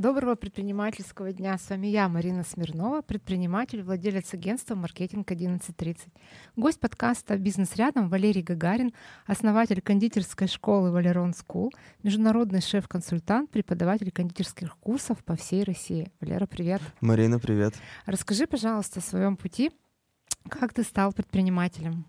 Доброго 0.00 0.34
предпринимательского 0.34 1.30
дня. 1.30 1.58
С 1.58 1.68
вами 1.68 1.88
я, 1.88 2.08
Марина 2.08 2.42
Смирнова, 2.42 3.02
предприниматель, 3.02 3.82
владелец 3.82 4.32
агентства 4.32 4.74
«Маркетинг 4.74 5.30
1130». 5.30 5.98
Гость 6.56 6.80
подкаста 6.80 7.36
«Бизнес 7.36 7.76
рядом» 7.76 8.08
Валерий 8.08 8.40
Гагарин, 8.40 8.94
основатель 9.26 9.82
кондитерской 9.82 10.48
школы 10.48 10.90
«Valeron 10.90 11.34
School», 11.34 11.70
международный 12.02 12.62
шеф-консультант, 12.62 13.50
преподаватель 13.50 14.10
кондитерских 14.10 14.78
курсов 14.78 15.22
по 15.22 15.36
всей 15.36 15.64
России. 15.64 16.10
Валера, 16.22 16.46
привет. 16.46 16.80
Марина, 17.02 17.38
привет. 17.38 17.74
Расскажи, 18.06 18.46
пожалуйста, 18.46 19.00
о 19.00 19.02
своем 19.02 19.36
пути. 19.36 19.70
Как 20.48 20.72
ты 20.72 20.82
стал 20.82 21.12
предпринимателем? 21.12 22.06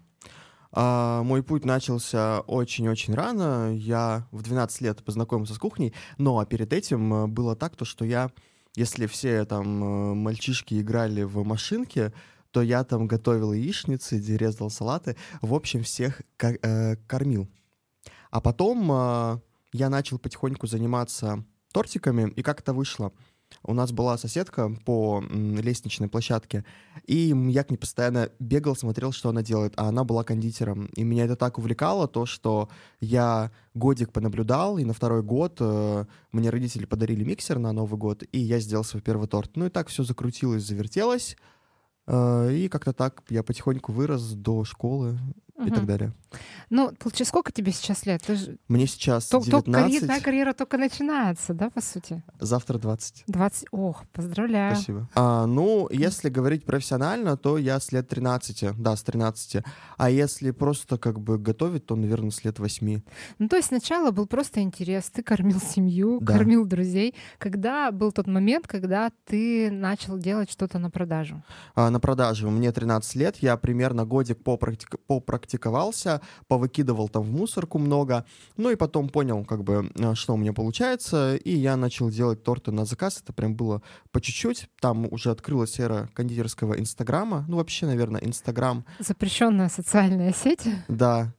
А, 0.73 1.23
мой 1.23 1.43
путь 1.43 1.65
начался 1.65 2.41
очень-очень 2.41 3.13
рано. 3.13 3.73
Я 3.75 4.27
в 4.31 4.41
12 4.41 4.81
лет 4.81 5.03
познакомился 5.03 5.53
с 5.53 5.57
кухней, 5.57 5.93
но 6.17 6.43
перед 6.45 6.71
этим 6.73 7.13
э, 7.13 7.27
было 7.27 7.55
так, 7.55 7.75
то, 7.75 7.83
что 7.83 8.05
я, 8.05 8.31
если 8.75 9.05
все 9.07 9.45
там 9.45 9.83
э, 9.83 10.13
мальчишки 10.15 10.79
играли 10.79 11.23
в 11.23 11.43
машинки, 11.43 12.13
то 12.51 12.61
я 12.61 12.83
там 12.83 13.07
готовил 13.07 13.53
яичницы, 13.53 14.19
резал 14.19 14.69
салаты, 14.69 15.15
в 15.41 15.53
общем, 15.53 15.83
всех 15.83 16.21
э, 16.39 16.95
кормил. 17.07 17.49
А 18.29 18.39
потом 18.39 19.41
я 19.73 19.89
начал 19.89 20.17
потихоньку 20.17 20.65
заниматься 20.65 21.43
тортиками, 21.73 22.31
и 22.31 22.41
как 22.41 22.61
это 22.61 22.73
вышло— 22.73 23.11
у 23.63 23.73
нас 23.73 23.91
была 23.91 24.17
соседка 24.17 24.71
по 24.85 25.23
лестничной 25.31 26.07
площадке, 26.07 26.65
и 27.05 27.33
я 27.49 27.63
к 27.63 27.69
ней 27.69 27.77
постоянно 27.77 28.29
бегал, 28.39 28.75
смотрел, 28.75 29.11
что 29.11 29.29
она 29.29 29.43
делает, 29.43 29.73
а 29.77 29.87
она 29.87 30.03
была 30.03 30.23
кондитером. 30.23 30.87
И 30.95 31.03
меня 31.03 31.25
это 31.25 31.35
так 31.35 31.57
увлекало, 31.57 32.07
то, 32.07 32.25
что 32.25 32.69
я 32.99 33.51
годик 33.73 34.11
понаблюдал, 34.11 34.77
и 34.77 34.85
на 34.85 34.93
второй 34.93 35.23
год 35.23 35.57
э, 35.59 36.05
мне 36.31 36.49
родители 36.49 36.85
подарили 36.85 37.23
миксер 37.23 37.59
на 37.59 37.71
Новый 37.71 37.97
год, 37.97 38.23
и 38.31 38.39
я 38.39 38.59
сделал 38.59 38.83
свой 38.83 39.01
первый 39.01 39.27
торт. 39.27 39.51
Ну 39.55 39.65
и 39.65 39.69
так 39.69 39.87
все 39.87 40.03
закрутилось, 40.03 40.63
завертелось, 40.63 41.37
э, 42.07 42.53
и 42.53 42.67
как-то 42.67 42.93
так 42.93 43.23
я 43.29 43.43
потихоньку 43.43 43.91
вырос 43.91 44.33
до 44.33 44.63
школы 44.63 45.19
угу. 45.61 45.69
и 45.69 45.75
так 45.75 45.85
далее. 45.85 46.13
Ну, 46.69 46.91
получается, 46.97 47.25
сколько 47.25 47.51
тебе 47.51 47.71
сейчас 47.71 48.05
лет? 48.05 48.21
Ты 48.23 48.35
же... 48.35 48.57
Мне 48.67 48.87
сейчас 48.87 49.27
то, 49.27 49.41
19. 49.41 49.65
То 49.65 49.71
карьера, 49.71 50.07
да, 50.07 50.19
карьера 50.23 50.53
только 50.53 50.77
начинается, 50.77 51.53
да, 51.53 51.69
по 51.69 51.81
сути? 51.81 52.23
Завтра 52.39 52.77
20. 52.77 53.23
20, 53.27 53.67
ох, 53.71 54.03
поздравляю. 54.13 54.75
Спасибо. 54.75 55.09
А, 55.13 55.45
ну, 55.45 55.89
если 55.91 56.29
говорить 56.29 56.65
профессионально, 56.65 57.35
то 57.35 57.57
я 57.57 57.79
с 57.79 57.91
лет 57.91 58.07
13, 58.07 58.77
да, 58.77 58.95
с 58.95 59.03
13. 59.03 59.63
А 59.97 60.09
если 60.09 60.51
просто 60.51 60.97
как 60.97 61.19
бы 61.19 61.37
готовить, 61.37 61.85
то, 61.85 61.95
наверное, 61.95 62.31
с 62.31 62.43
лет 62.45 62.59
8. 62.59 63.01
Ну, 63.39 63.47
то 63.47 63.55
есть 63.57 63.67
сначала 63.67 64.11
был 64.11 64.25
просто 64.25 64.61
интерес, 64.61 65.09
ты 65.09 65.23
кормил 65.23 65.59
семью, 65.59 66.19
да. 66.21 66.33
кормил 66.33 66.65
друзей. 66.65 67.15
Когда 67.37 67.91
был 67.91 68.11
тот 68.11 68.27
момент, 68.27 68.67
когда 68.67 69.11
ты 69.25 69.69
начал 69.71 70.17
делать 70.17 70.49
что-то 70.49 70.79
на 70.79 70.89
продажу? 70.89 71.43
А, 71.75 71.89
на 71.89 71.99
продажу. 71.99 72.49
Мне 72.49 72.71
13 72.71 73.15
лет, 73.15 73.37
я 73.37 73.57
примерно 73.57 74.05
годик 74.05 74.43
попрактик... 74.43 74.95
попрактиковался, 75.51 76.21
повыкидывал 76.47 77.09
там 77.09 77.23
в 77.23 77.31
мусорку 77.31 77.79
много, 77.79 78.25
ну 78.57 78.69
и 78.69 78.75
потом 78.75 79.09
понял, 79.09 79.43
как 79.45 79.63
бы, 79.63 79.91
э, 79.95 80.15
что 80.15 80.33
у 80.33 80.37
меня 80.37 80.53
получается, 80.53 81.35
и 81.35 81.55
я 81.55 81.75
начал 81.75 82.09
делать 82.09 82.43
торты 82.43 82.71
на 82.71 82.85
заказ, 82.85 83.21
это 83.21 83.33
прям 83.33 83.55
было 83.55 83.81
по 84.11 84.21
чуть-чуть, 84.21 84.67
там 84.79 85.07
уже 85.11 85.31
открылась 85.31 85.79
эра 85.79 86.09
кондитерского 86.13 86.79
Инстаграма, 86.79 87.45
ну 87.47 87.57
вообще, 87.57 87.85
наверное, 87.85 88.21
Инстаграм. 88.21 88.85
Запрещенная 88.99 89.69
социальная 89.69 90.33
сеть. 90.33 90.67
Да, 90.87 91.33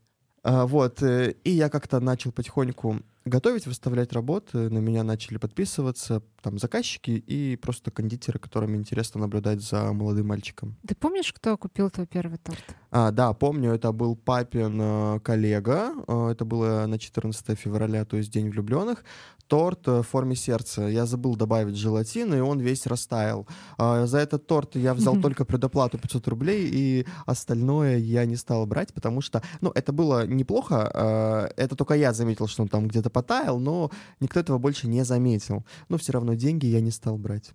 а, 0.45 0.67
вот, 0.67 1.03
э, 1.03 1.35
и 1.45 1.51
я 1.51 1.69
как-то 1.69 2.01
начал 2.01 2.33
потихоньку 2.33 3.01
готовить, 3.25 3.67
выставлять 3.67 4.13
работы, 4.13 4.69
на 4.69 4.79
меня 4.79 5.05
начали 5.05 5.39
подписываться 5.39 6.23
там 6.43 6.59
заказчики 6.59 7.11
и 7.11 7.57
просто 7.57 7.91
кондитеры, 7.91 8.39
которым 8.39 8.75
интересно 8.75 9.21
наблюдать 9.21 9.62
за 9.62 9.93
молодым 9.93 10.29
мальчиком. 10.29 10.77
Ты 10.87 10.95
помнишь, 10.95 11.33
кто 11.33 11.57
купил 11.57 11.91
твой 11.91 12.07
первый 12.07 12.39
торт? 12.39 12.77
А, 12.95 13.11
да, 13.11 13.33
помню, 13.33 13.73
это 13.73 13.91
был 13.91 14.17
папин 14.17 14.78
э, 14.78 15.21
коллега, 15.21 15.94
э, 16.06 16.28
это 16.33 16.44
было 16.44 16.84
на 16.87 16.99
14 16.99 17.59
февраля, 17.59 18.05
то 18.05 18.19
есть 18.19 18.31
День 18.31 18.50
влюбленных 18.50 19.03
торт 19.47 19.89
э, 19.89 20.00
в 20.00 20.03
форме 20.03 20.37
сердца. 20.37 20.83
Я 20.89 21.06
забыл 21.06 21.34
добавить 21.34 21.77
желатин, 21.77 22.34
и 22.34 22.41
он 22.41 22.61
весь 22.61 22.87
растаял. 22.87 23.47
А, 23.78 24.05
за 24.05 24.19
этот 24.19 24.47
торт 24.47 24.77
я 24.77 24.93
взял 24.93 25.16
только 25.22 25.47
предоплату 25.47 25.99
500 25.99 26.28
рублей, 26.28 26.69
и 26.71 27.06
остальное 27.25 27.97
я 27.97 28.27
не 28.27 28.37
стал 28.37 28.66
брать, 28.66 28.93
потому 28.93 29.22
что, 29.22 29.43
ну, 29.62 29.72
это 29.75 29.93
было 29.93 30.27
неплохо. 30.27 31.50
Это 31.56 31.77
только 31.77 31.95
я 31.95 32.12
заметил, 32.12 32.47
что 32.47 32.62
он 32.62 32.69
там 32.69 32.89
где-то 32.89 33.09
потаял, 33.09 33.59
но 33.59 33.91
никто 34.21 34.39
этого 34.41 34.59
больше 34.59 34.87
не 34.87 35.03
заметил. 35.03 35.65
Но 35.89 35.97
все 35.97 36.12
равно 36.12 36.31
деньги 36.37 36.66
я 36.66 36.81
не 36.81 36.91
стал 36.91 37.19
брать. 37.19 37.53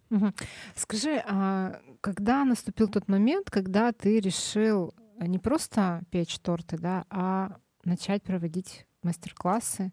Скажи, 0.75 1.21
а 1.27 1.79
когда 2.01 2.45
наступил 2.45 2.87
тот 2.87 3.07
момент, 3.07 3.49
когда 3.49 3.91
ты 3.91 4.19
решил 4.19 4.93
не 5.19 5.39
просто 5.39 6.01
печь 6.11 6.39
торты, 6.39 6.77
да, 6.77 7.05
а 7.09 7.57
начать 7.83 8.23
проводить 8.23 8.85
мастер-классы, 9.03 9.91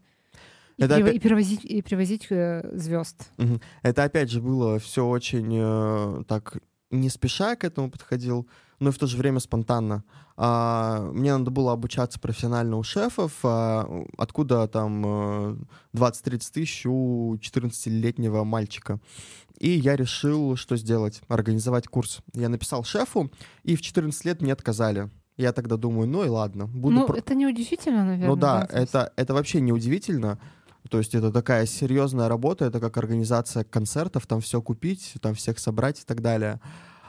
и, 0.76 0.82
это 0.82 0.96
прив... 0.96 1.06
опять... 1.06 1.16
и 1.16 1.20
привозить, 1.20 1.64
и 1.64 1.82
привозить 1.82 2.26
э, 2.30 2.68
звезд. 2.74 3.30
Угу. 3.38 3.60
Это 3.82 4.04
опять 4.04 4.30
же 4.30 4.40
было 4.40 4.78
все 4.78 5.06
очень 5.06 5.54
э, 5.56 6.24
так 6.24 6.58
не 6.90 7.08
спеша 7.08 7.56
к 7.56 7.64
этому 7.64 7.90
подходил, 7.90 8.48
но 8.84 8.90
и 8.90 8.92
в 8.92 8.98
то 8.98 9.06
же 9.06 9.16
время 9.16 9.40
спонтанно. 9.40 10.04
А, 10.36 11.10
мне 11.12 11.36
надо 11.36 11.50
было 11.50 11.72
обучаться 11.72 12.20
профессионально 12.20 12.76
у 12.76 12.82
шефов, 12.82 13.32
а, 13.42 14.04
откуда 14.18 14.68
там 14.68 15.66
20-30 15.94 16.34
э, 16.34 16.38
тысяч 16.52 16.86
у 16.86 17.34
14-летнего 17.36 18.44
мальчика. 18.44 19.00
И 19.58 19.70
я 19.70 19.96
решил, 19.96 20.56
что 20.56 20.76
сделать, 20.76 21.22
организовать 21.28 21.88
курс. 21.88 22.20
Я 22.34 22.50
написал 22.50 22.84
шефу, 22.84 23.30
и 23.62 23.74
в 23.74 23.80
14 23.80 24.24
лет 24.26 24.42
мне 24.42 24.52
отказали. 24.52 25.08
Я 25.38 25.52
тогда 25.52 25.76
думаю, 25.76 26.06
ну 26.06 26.22
и 26.22 26.28
ладно. 26.28 26.66
Буду 26.66 26.94
ну, 26.94 27.06
про... 27.06 27.16
это 27.16 27.34
не 27.34 27.46
удивительно, 27.46 28.04
наверное. 28.04 28.28
Ну 28.28 28.36
да, 28.36 28.68
да 28.70 28.78
это, 28.80 29.12
это 29.16 29.32
вообще 29.32 29.62
не 29.62 29.72
удивительно. 29.72 30.38
То 30.90 30.98
есть 30.98 31.14
это 31.14 31.32
такая 31.32 31.64
серьезная 31.64 32.28
работа, 32.28 32.66
это 32.66 32.80
как 32.80 32.98
организация 32.98 33.64
концертов, 33.64 34.26
там 34.26 34.42
все 34.42 34.60
купить, 34.60 35.14
там 35.22 35.34
всех 35.34 35.58
собрать 35.58 36.00
и 36.00 36.04
так 36.04 36.20
далее. 36.20 36.60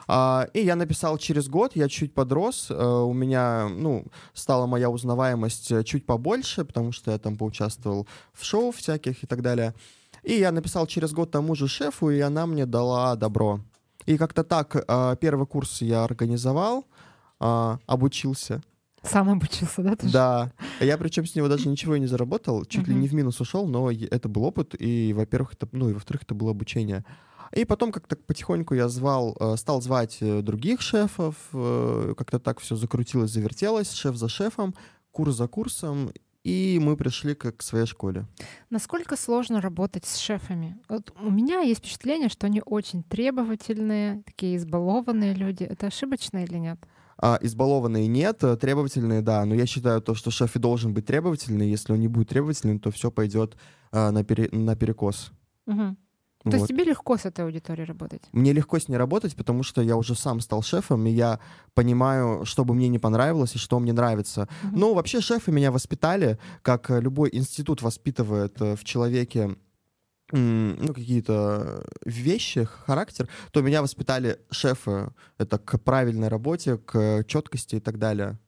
А, 0.08 0.46
и 0.52 0.60
я 0.60 0.76
написал 0.76 1.18
через 1.18 1.48
год, 1.48 1.72
я 1.74 1.88
чуть 1.88 2.14
подрос, 2.14 2.68
а, 2.70 3.02
у 3.02 3.12
меня, 3.12 3.68
ну, 3.68 4.04
стала 4.34 4.66
моя 4.66 4.88
узнаваемость 4.90 5.72
э, 5.72 5.84
чуть 5.84 6.06
побольше, 6.06 6.64
потому 6.64 6.92
что 6.92 7.10
я 7.10 7.18
там 7.18 7.36
поучаствовал 7.36 8.06
в 8.32 8.44
шоу 8.44 8.70
всяких 8.70 9.24
и 9.24 9.26
так 9.26 9.42
далее. 9.42 9.74
И 10.22 10.34
я 10.34 10.52
написал 10.52 10.86
через 10.86 11.12
год 11.12 11.30
тому 11.30 11.54
же 11.54 11.68
шефу, 11.68 12.10
и 12.10 12.20
она 12.20 12.46
мне 12.46 12.66
дала 12.66 13.16
добро. 13.16 13.60
И 14.06 14.16
как-то 14.16 14.44
так 14.44 14.76
а, 14.86 15.16
первый 15.16 15.46
курс 15.46 15.82
я 15.82 16.04
организовал, 16.04 16.84
а, 17.40 17.78
обучился. 17.86 18.62
Сам 19.06 19.30
обучился, 19.30 19.82
да? 19.82 19.96
Тоже? 19.96 20.12
Да. 20.12 20.52
Я 20.80 20.98
причем 20.98 21.26
с 21.26 21.34
него 21.34 21.48
даже 21.48 21.68
ничего 21.68 21.96
и 21.96 22.00
не 22.00 22.06
заработал, 22.06 22.64
чуть 22.64 22.86
uh-huh. 22.86 22.90
ли 22.90 22.94
не 22.94 23.08
в 23.08 23.14
минус 23.14 23.40
ушел, 23.40 23.66
но 23.66 23.90
это 23.90 24.28
был 24.28 24.44
опыт, 24.44 24.74
и, 24.78 25.12
во-первых, 25.12 25.54
это, 25.54 25.68
ну, 25.72 25.88
и 25.90 25.92
во-вторых, 25.92 26.22
это 26.22 26.34
было 26.34 26.50
обучение. 26.50 27.04
И 27.52 27.64
потом 27.64 27.92
как-то 27.92 28.16
потихоньку 28.16 28.74
я 28.74 28.88
звал, 28.88 29.36
э, 29.38 29.56
стал 29.56 29.80
звать 29.80 30.18
э, 30.20 30.42
других 30.42 30.80
шефов, 30.80 31.36
э, 31.52 32.14
как-то 32.16 32.38
так 32.38 32.60
все 32.60 32.76
закрутилось, 32.76 33.30
завертелось, 33.30 33.92
шеф 33.92 34.16
за 34.16 34.28
шефом, 34.28 34.74
курс 35.12 35.36
за 35.36 35.46
курсом, 35.46 36.10
и 36.46 36.78
мы 36.80 36.96
пришли 36.96 37.34
к, 37.34 37.50
к 37.52 37.62
своей 37.62 37.86
школе. 37.86 38.26
Насколько 38.70 39.16
сложно 39.16 39.60
работать 39.60 40.04
с 40.06 40.16
шефами? 40.18 40.78
Вот 40.88 41.12
у 41.20 41.30
меня 41.30 41.60
есть 41.60 41.80
впечатление, 41.80 42.28
что 42.28 42.46
они 42.46 42.62
очень 42.64 43.02
требовательные, 43.02 44.22
такие 44.24 44.56
избалованные 44.56 45.34
люди. 45.34 45.64
Это 45.64 45.88
ошибочно 45.88 46.44
или 46.44 46.56
нет? 46.56 46.78
А, 47.18 47.38
избалованные 47.40 48.06
нет, 48.08 48.44
э, 48.44 48.56
требовательные 48.56 49.22
да, 49.22 49.44
но 49.44 49.54
я 49.54 49.66
считаю 49.66 50.02
то, 50.02 50.14
что 50.14 50.30
шеф 50.30 50.56
и 50.56 50.58
должен 50.58 50.92
быть 50.92 51.06
требовательный, 51.06 51.68
если 51.68 51.92
он 51.92 52.00
не 52.00 52.08
будет 52.08 52.28
требовательным, 52.28 52.78
то 52.78 52.90
все 52.90 53.10
пойдет 53.10 53.56
а, 53.90 54.10
на, 54.10 54.22
пере, 54.22 54.48
на 54.52 54.76
перекос. 54.76 55.32
Угу. 55.66 55.96
Вот. 56.46 56.50
То 56.50 56.56
есть 56.58 56.68
тебе 56.68 56.84
легко 56.84 57.16
с 57.16 57.24
этой 57.24 57.44
аудиторией 57.44 57.86
работать? 57.86 58.22
Мне 58.30 58.52
легко 58.52 58.78
с 58.78 58.86
ней 58.86 58.96
работать, 58.96 59.34
потому 59.34 59.64
что 59.64 59.82
я 59.82 59.96
уже 59.96 60.14
сам 60.14 60.38
стал 60.40 60.62
шефом, 60.62 61.04
и 61.06 61.10
я 61.10 61.40
понимаю, 61.74 62.44
что 62.44 62.64
бы 62.64 62.72
мне 62.72 62.86
не 62.86 63.00
понравилось 63.00 63.56
и 63.56 63.58
что 63.58 63.80
мне 63.80 63.92
нравится. 63.92 64.42
Uh-huh. 64.42 64.68
Ну, 64.72 64.94
вообще 64.94 65.20
шефы 65.20 65.50
меня 65.50 65.72
воспитали, 65.72 66.38
как 66.62 66.88
любой 66.90 67.30
институт 67.32 67.82
воспитывает 67.82 68.60
э, 68.62 68.76
в 68.76 68.84
человеке 68.84 69.56
ну, 70.32 70.94
какие-то 70.94 71.84
вещи, 72.04 72.64
характер, 72.64 73.28
то 73.52 73.60
меня 73.60 73.82
воспитали 73.82 74.38
шефы. 74.50 75.12
Это 75.38 75.58
к 75.58 75.78
правильной 75.78 76.28
работе, 76.28 76.78
к 76.78 77.24
четкости 77.26 77.76
и 77.76 77.80
так 77.80 77.98
далее. 77.98 78.38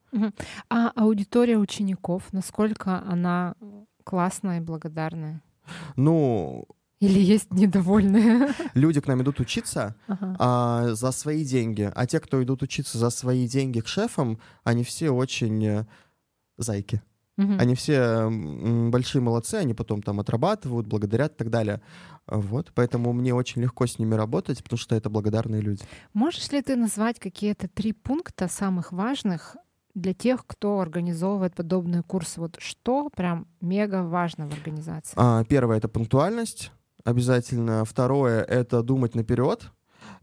А 0.70 0.90
аудитория 0.96 1.58
учеников, 1.58 2.32
насколько 2.32 3.02
она 3.06 3.54
классная 4.04 4.58
и 4.58 4.62
благодарная? 4.62 5.42
Ну, 5.96 6.66
или 7.00 7.20
есть 7.20 7.52
недовольные? 7.52 8.54
Люди 8.74 9.00
к 9.00 9.06
нам 9.06 9.22
идут 9.22 9.38
учиться 9.38 9.94
ага. 10.08 10.36
а, 10.38 10.94
за 10.94 11.12
свои 11.12 11.44
деньги, 11.44 11.90
а 11.94 12.06
те, 12.06 12.18
кто 12.18 12.42
идут 12.42 12.62
учиться 12.62 12.98
за 12.98 13.10
свои 13.10 13.46
деньги 13.46 13.80
к 13.80 13.86
шефам, 13.86 14.40
они 14.64 14.82
все 14.82 15.10
очень 15.10 15.64
э, 15.64 15.86
зайки. 16.56 17.02
Угу. 17.38 17.52
Они 17.58 17.74
все 17.74 18.28
большие 18.90 19.22
молодцы, 19.22 19.54
они 19.54 19.72
потом 19.72 20.02
там 20.02 20.18
отрабатывают, 20.18 20.88
благодарят 20.88 21.34
и 21.34 21.36
так 21.36 21.50
далее. 21.50 21.80
Вот, 22.26 22.72
поэтому 22.74 23.12
мне 23.12 23.32
очень 23.32 23.62
легко 23.62 23.86
с 23.86 23.98
ними 23.98 24.14
работать, 24.14 24.62
потому 24.62 24.78
что 24.78 24.96
это 24.96 25.08
благодарные 25.08 25.62
люди. 25.62 25.82
Можешь 26.12 26.50
ли 26.50 26.60
ты 26.60 26.76
назвать 26.76 27.20
какие-то 27.20 27.68
три 27.68 27.92
пункта 27.92 28.48
самых 28.48 28.92
важных 28.92 29.56
для 29.94 30.14
тех, 30.14 30.44
кто 30.46 30.80
организовывает 30.80 31.54
подобные 31.54 32.02
курсы? 32.02 32.40
Вот 32.40 32.56
что 32.58 33.08
прям 33.08 33.46
мега 33.60 34.02
важно 34.02 34.48
в 34.48 34.52
организации? 34.52 35.14
А, 35.16 35.44
первое— 35.44 35.76
это 35.78 35.88
пунктуальность 35.88 36.72
обязательно. 37.04 37.84
Второе— 37.84 38.42
это 38.48 38.82
думать 38.82 39.14
наперед. 39.14 39.70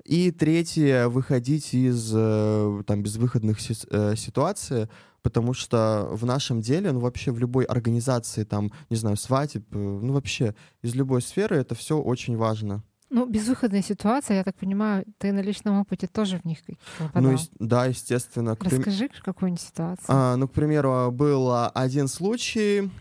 И 0.04 0.32
третье— 0.32 1.08
выходить 1.10 1.74
из 1.74 2.12
э, 2.14 2.84
там, 2.86 3.02
безвыходных 3.02 3.58
э, 3.60 4.16
ситуаций, 4.16 4.88
потому 5.26 5.54
что 5.54 6.08
в 6.12 6.24
нашем 6.24 6.62
деле, 6.62 6.92
ну 6.92 7.00
вообще 7.00 7.32
в 7.32 7.40
любой 7.40 7.66
организации, 7.66 8.44
там, 8.44 8.72
не 8.92 8.96
знаю, 8.96 9.18
свадеб, 9.18 9.66
э, 9.74 9.78
ну 9.78 10.14
вообще 10.14 10.54
из 10.84 10.94
любой 10.94 11.24
сферы 11.24 11.56
это 11.56 11.74
все 11.74 11.98
очень 11.98 12.38
важно. 12.38 12.84
Ну, 13.10 13.26
безвыходная 13.26 13.82
ситуация, 13.82 14.38
я 14.38 14.44
так 14.44 14.56
понимаю, 14.56 15.04
ты 15.18 15.32
на 15.32 15.40
личном 15.40 15.80
опыте 15.80 16.06
тоже 16.06 16.38
в 16.38 16.46
них 16.46 16.60
попадал. 17.00 17.32
Ну, 17.32 17.38
да, 17.58 17.88
естественно. 17.88 18.56
Расскажи 18.60 19.10
какую-нибудь 19.24 19.62
ситуацию. 19.62 20.06
А, 20.10 20.36
ну, 20.36 20.48
к 20.48 20.52
примеру, 20.52 21.10
был 21.12 21.52
один 21.74 22.08
случай. 22.08 22.92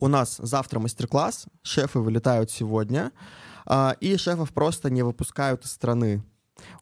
У 0.00 0.08
нас 0.08 0.38
завтра 0.38 0.78
мастер-класс, 0.78 1.48
шефы 1.62 1.98
вылетают 1.98 2.50
сегодня, 2.50 3.12
а, 3.66 3.94
и 4.00 4.16
шефов 4.16 4.54
просто 4.54 4.88
не 4.88 5.02
выпускают 5.02 5.66
из 5.66 5.72
страны 5.72 6.22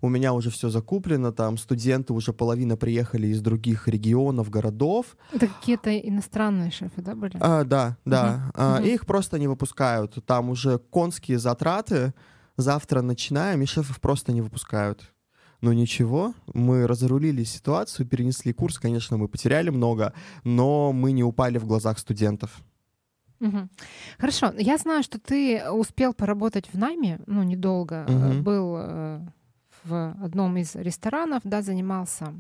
у 0.01 0.09
меня 0.09 0.33
уже 0.33 0.51
все 0.51 0.69
закуплено, 0.69 1.33
там 1.33 1.59
студенты 1.59 2.13
уже 2.13 2.33
половина 2.33 2.77
приехали 2.77 3.29
из 3.29 3.41
других 3.41 3.89
регионов, 3.89 4.51
городов. 4.51 5.17
Это 5.33 5.47
какие-то 5.47 5.97
иностранные 5.97 6.71
шефы, 6.71 7.03
да, 7.03 7.15
были? 7.15 7.37
А, 7.41 7.65
да, 7.65 7.97
да. 8.05 8.45
Uh-huh. 8.47 8.51
А, 8.55 8.81
uh-huh. 8.81 8.89
Их 8.93 9.07
просто 9.07 9.39
не 9.39 9.49
выпускают. 9.49 10.19
Там 10.27 10.51
уже 10.51 10.79
конские 10.79 11.39
затраты. 11.39 12.15
Завтра 12.57 13.03
начинаем, 13.03 13.63
и 13.63 13.67
шефов 13.67 14.01
просто 14.01 14.33
не 14.33 14.41
выпускают. 14.41 15.13
Но 15.61 15.73
ничего, 15.73 16.35
мы 16.53 16.87
разрулили 16.87 17.43
ситуацию, 17.43 18.07
перенесли 18.07 18.53
курс. 18.53 18.79
Конечно, 18.79 19.17
мы 19.17 19.29
потеряли 19.29 19.71
много, 19.71 20.13
но 20.45 20.93
мы 20.93 21.13
не 21.13 21.25
упали 21.25 21.59
в 21.59 21.67
глазах 21.67 21.99
студентов. 21.99 22.63
Угу. 23.41 23.69
Хорошо. 24.19 24.53
Я 24.59 24.77
знаю, 24.79 25.03
что 25.03 25.19
ты 25.19 25.69
успел 25.71 26.15
поработать 26.15 26.69
в 26.73 26.79
найме, 26.79 27.19
ну, 27.27 27.43
недолго. 27.43 28.07
Угу. 28.09 28.43
Был 28.43 28.77
э, 28.79 29.21
в 29.85 30.17
одном 30.23 30.57
из 30.57 30.75
ресторанов, 30.75 31.43
да, 31.45 31.63
занимался 31.63 32.35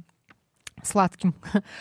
сладким. 0.82 1.34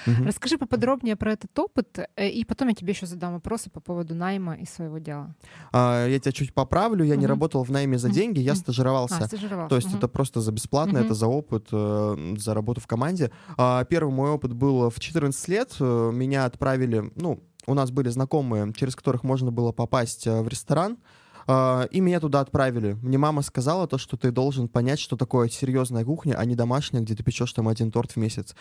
Угу. 0.08 0.26
Расскажи 0.26 0.58
поподробнее 0.58 1.16
про 1.16 1.34
этот 1.34 1.58
опыт, 1.58 2.00
э, 2.16 2.30
и 2.30 2.46
потом 2.46 2.70
я 2.70 2.76
тебе 2.76 2.94
еще 2.94 3.06
задам 3.06 3.34
вопросы 3.34 3.70
по 3.70 3.80
поводу 3.80 4.16
найма 4.16 4.56
и 4.56 4.66
своего 4.66 5.00
дела. 5.00 5.36
А, 5.72 6.08
я 6.08 6.20
тебя 6.20 6.32
чуть 6.32 6.54
поправлю, 6.54 7.04
я 7.04 7.14
угу. 7.14 7.22
не 7.22 7.28
работал 7.28 7.64
в 7.64 7.72
найме 7.72 7.98
за 7.98 8.10
деньги, 8.10 8.40
я 8.40 8.56
стажировался. 8.56 9.18
А, 9.18 9.28
стажировался. 9.28 9.70
То 9.70 9.76
есть 9.76 9.90
угу. 9.90 9.98
это 9.98 10.08
просто 10.08 10.42
за 10.42 10.52
бесплатно, 10.52 11.00
угу. 11.00 11.06
это 11.06 11.14
за 11.14 11.28
опыт, 11.28 11.68
э, 11.72 12.36
за 12.38 12.54
работу 12.54 12.82
в 12.82 12.88
команде. 12.88 13.32
А, 13.58 13.84
первый 13.86 14.14
мой 14.14 14.32
опыт 14.32 14.54
был 14.54 14.90
в 14.90 15.00
14 15.00 15.48
лет, 15.48 15.76
э, 15.80 16.12
меня 16.14 16.46
отправили, 16.46 17.12
ну, 17.16 17.44
у 17.66 17.74
нас 17.74 17.92
были 17.92 18.10
знакомые, 18.10 18.74
через 18.74 18.96
которых 18.96 19.24
можно 19.24 19.52
было 19.52 19.72
попасть 19.72 20.28
в 20.28 20.48
ресторан. 20.48 20.98
А, 21.48 21.88
и 21.92 22.00
меня 22.00 22.20
туда 22.20 22.42
отправили. 22.42 22.94
Мне 23.02 23.18
мама 23.18 23.42
сказала 23.42 23.88
то, 23.88 23.98
что 23.98 24.18
ты 24.18 24.32
должен 24.32 24.68
понять, 24.68 25.00
что 25.00 25.18
такое 25.18 25.50
серьезная 25.50 26.06
кухня, 26.06 26.36
а 26.36 26.46
не 26.46 26.56
домашняя, 26.56 27.02
где 27.02 27.16
ты 27.16 27.24
печешь 27.24 27.54
там 27.54 27.68
один 27.68 27.92
торт 27.92 28.12
в 28.12 28.18
месяц. 28.18 28.56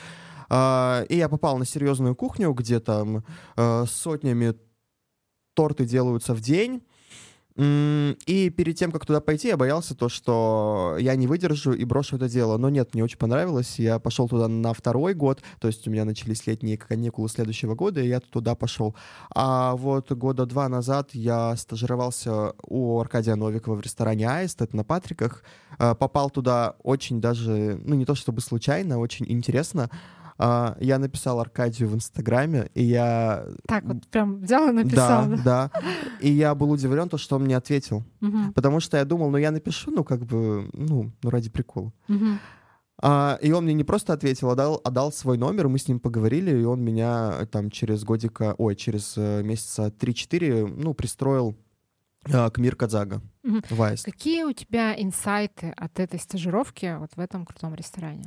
А, 0.48 1.04
и 1.08 1.16
я 1.16 1.28
попал 1.28 1.58
на 1.58 1.64
серьезную 1.64 2.14
кухню, 2.14 2.52
где 2.52 2.80
там 2.80 3.24
а, 3.56 3.84
сотнями 3.86 4.54
торты 5.54 5.84
делаются 5.84 6.34
в 6.34 6.40
день. 6.40 6.82
И 7.56 8.52
перед 8.56 8.76
тем, 8.76 8.92
как 8.92 9.04
туда 9.04 9.20
пойти, 9.20 9.48
я 9.48 9.56
боялся 9.56 9.94
то, 9.94 10.08
что 10.08 10.96
я 10.98 11.14
не 11.16 11.26
выдержу 11.26 11.72
и 11.72 11.84
брошу 11.84 12.16
это 12.16 12.28
дело. 12.28 12.56
Но 12.56 12.70
нет, 12.70 12.94
мне 12.94 13.04
очень 13.04 13.18
понравилось. 13.18 13.78
Я 13.78 13.98
пошел 13.98 14.28
туда 14.28 14.48
на 14.48 14.72
второй 14.72 15.14
год, 15.14 15.42
то 15.60 15.68
есть 15.68 15.86
у 15.86 15.90
меня 15.90 16.04
начались 16.04 16.46
летние 16.46 16.78
каникулы 16.78 17.28
следующего 17.28 17.74
года, 17.74 18.00
и 18.00 18.08
я 18.08 18.20
туда 18.20 18.54
пошел. 18.54 18.94
А 19.34 19.76
вот 19.76 20.10
года 20.12 20.46
два 20.46 20.68
назад 20.68 21.10
я 21.12 21.56
стажировался 21.56 22.54
у 22.66 23.00
Аркадия 23.00 23.36
Новикова 23.36 23.76
в 23.76 23.80
ресторане 23.80 24.28
«Аист», 24.28 24.62
это 24.62 24.76
на 24.76 24.84
Патриках. 24.84 25.42
А, 25.78 25.94
попал 25.94 26.30
туда 26.30 26.76
очень 26.82 27.20
даже, 27.20 27.78
ну 27.84 27.94
не 27.94 28.04
то 28.04 28.14
чтобы 28.14 28.40
случайно, 28.40 28.98
очень 28.98 29.26
интересно. 29.28 29.90
Uh, 30.42 30.76
я 30.80 30.98
написал 30.98 31.38
Аркадию 31.38 31.88
в 31.88 31.94
Инстаграме, 31.94 32.68
и 32.74 32.82
я... 32.82 33.46
Так, 33.68 33.84
вот 33.84 34.04
прям 34.08 34.40
взял 34.40 34.68
и 34.70 34.72
написал. 34.72 35.26
Да, 35.28 35.70
да. 35.70 35.70
И 36.20 36.32
я 36.32 36.56
был 36.56 36.72
удивлен, 36.72 37.08
то, 37.08 37.16
что 37.16 37.36
он 37.36 37.44
мне 37.44 37.56
ответил. 37.56 38.02
Uh-huh. 38.20 38.52
Потому 38.52 38.80
что 38.80 38.96
я 38.96 39.04
думал, 39.04 39.30
ну 39.30 39.36
я 39.36 39.52
напишу, 39.52 39.92
ну 39.92 40.02
как 40.02 40.24
бы, 40.24 40.68
ну, 40.72 41.12
ну 41.22 41.30
ради 41.30 41.48
прикола. 41.48 41.92
Uh-huh. 42.08 42.38
Uh, 43.00 43.38
и 43.40 43.52
он 43.52 43.64
мне 43.64 43.74
не 43.74 43.84
просто 43.84 44.12
ответил, 44.14 44.50
а 44.50 44.56
дал, 44.56 44.80
а 44.82 44.90
дал 44.90 45.12
свой 45.12 45.38
номер, 45.38 45.68
мы 45.68 45.78
с 45.78 45.86
ним 45.86 46.00
поговорили, 46.00 46.60
и 46.60 46.64
он 46.64 46.82
меня 46.82 47.46
там 47.52 47.70
через 47.70 48.02
годика, 48.02 48.56
ой, 48.58 48.74
через 48.74 49.16
uh, 49.16 49.44
месяца 49.44 49.92
3-4, 49.96 50.74
ну, 50.76 50.92
пристроил 50.92 51.56
uh, 52.24 52.50
к 52.50 52.58
Мир 52.58 52.74
Кадзага. 52.74 53.20
Uh-huh. 53.44 54.04
Какие 54.04 54.42
у 54.42 54.52
тебя 54.52 55.00
инсайты 55.00 55.72
от 55.76 56.00
этой 56.00 56.18
стажировки 56.18 56.96
вот 56.98 57.10
в 57.14 57.20
этом 57.20 57.46
крутом 57.46 57.76
ресторане? 57.76 58.24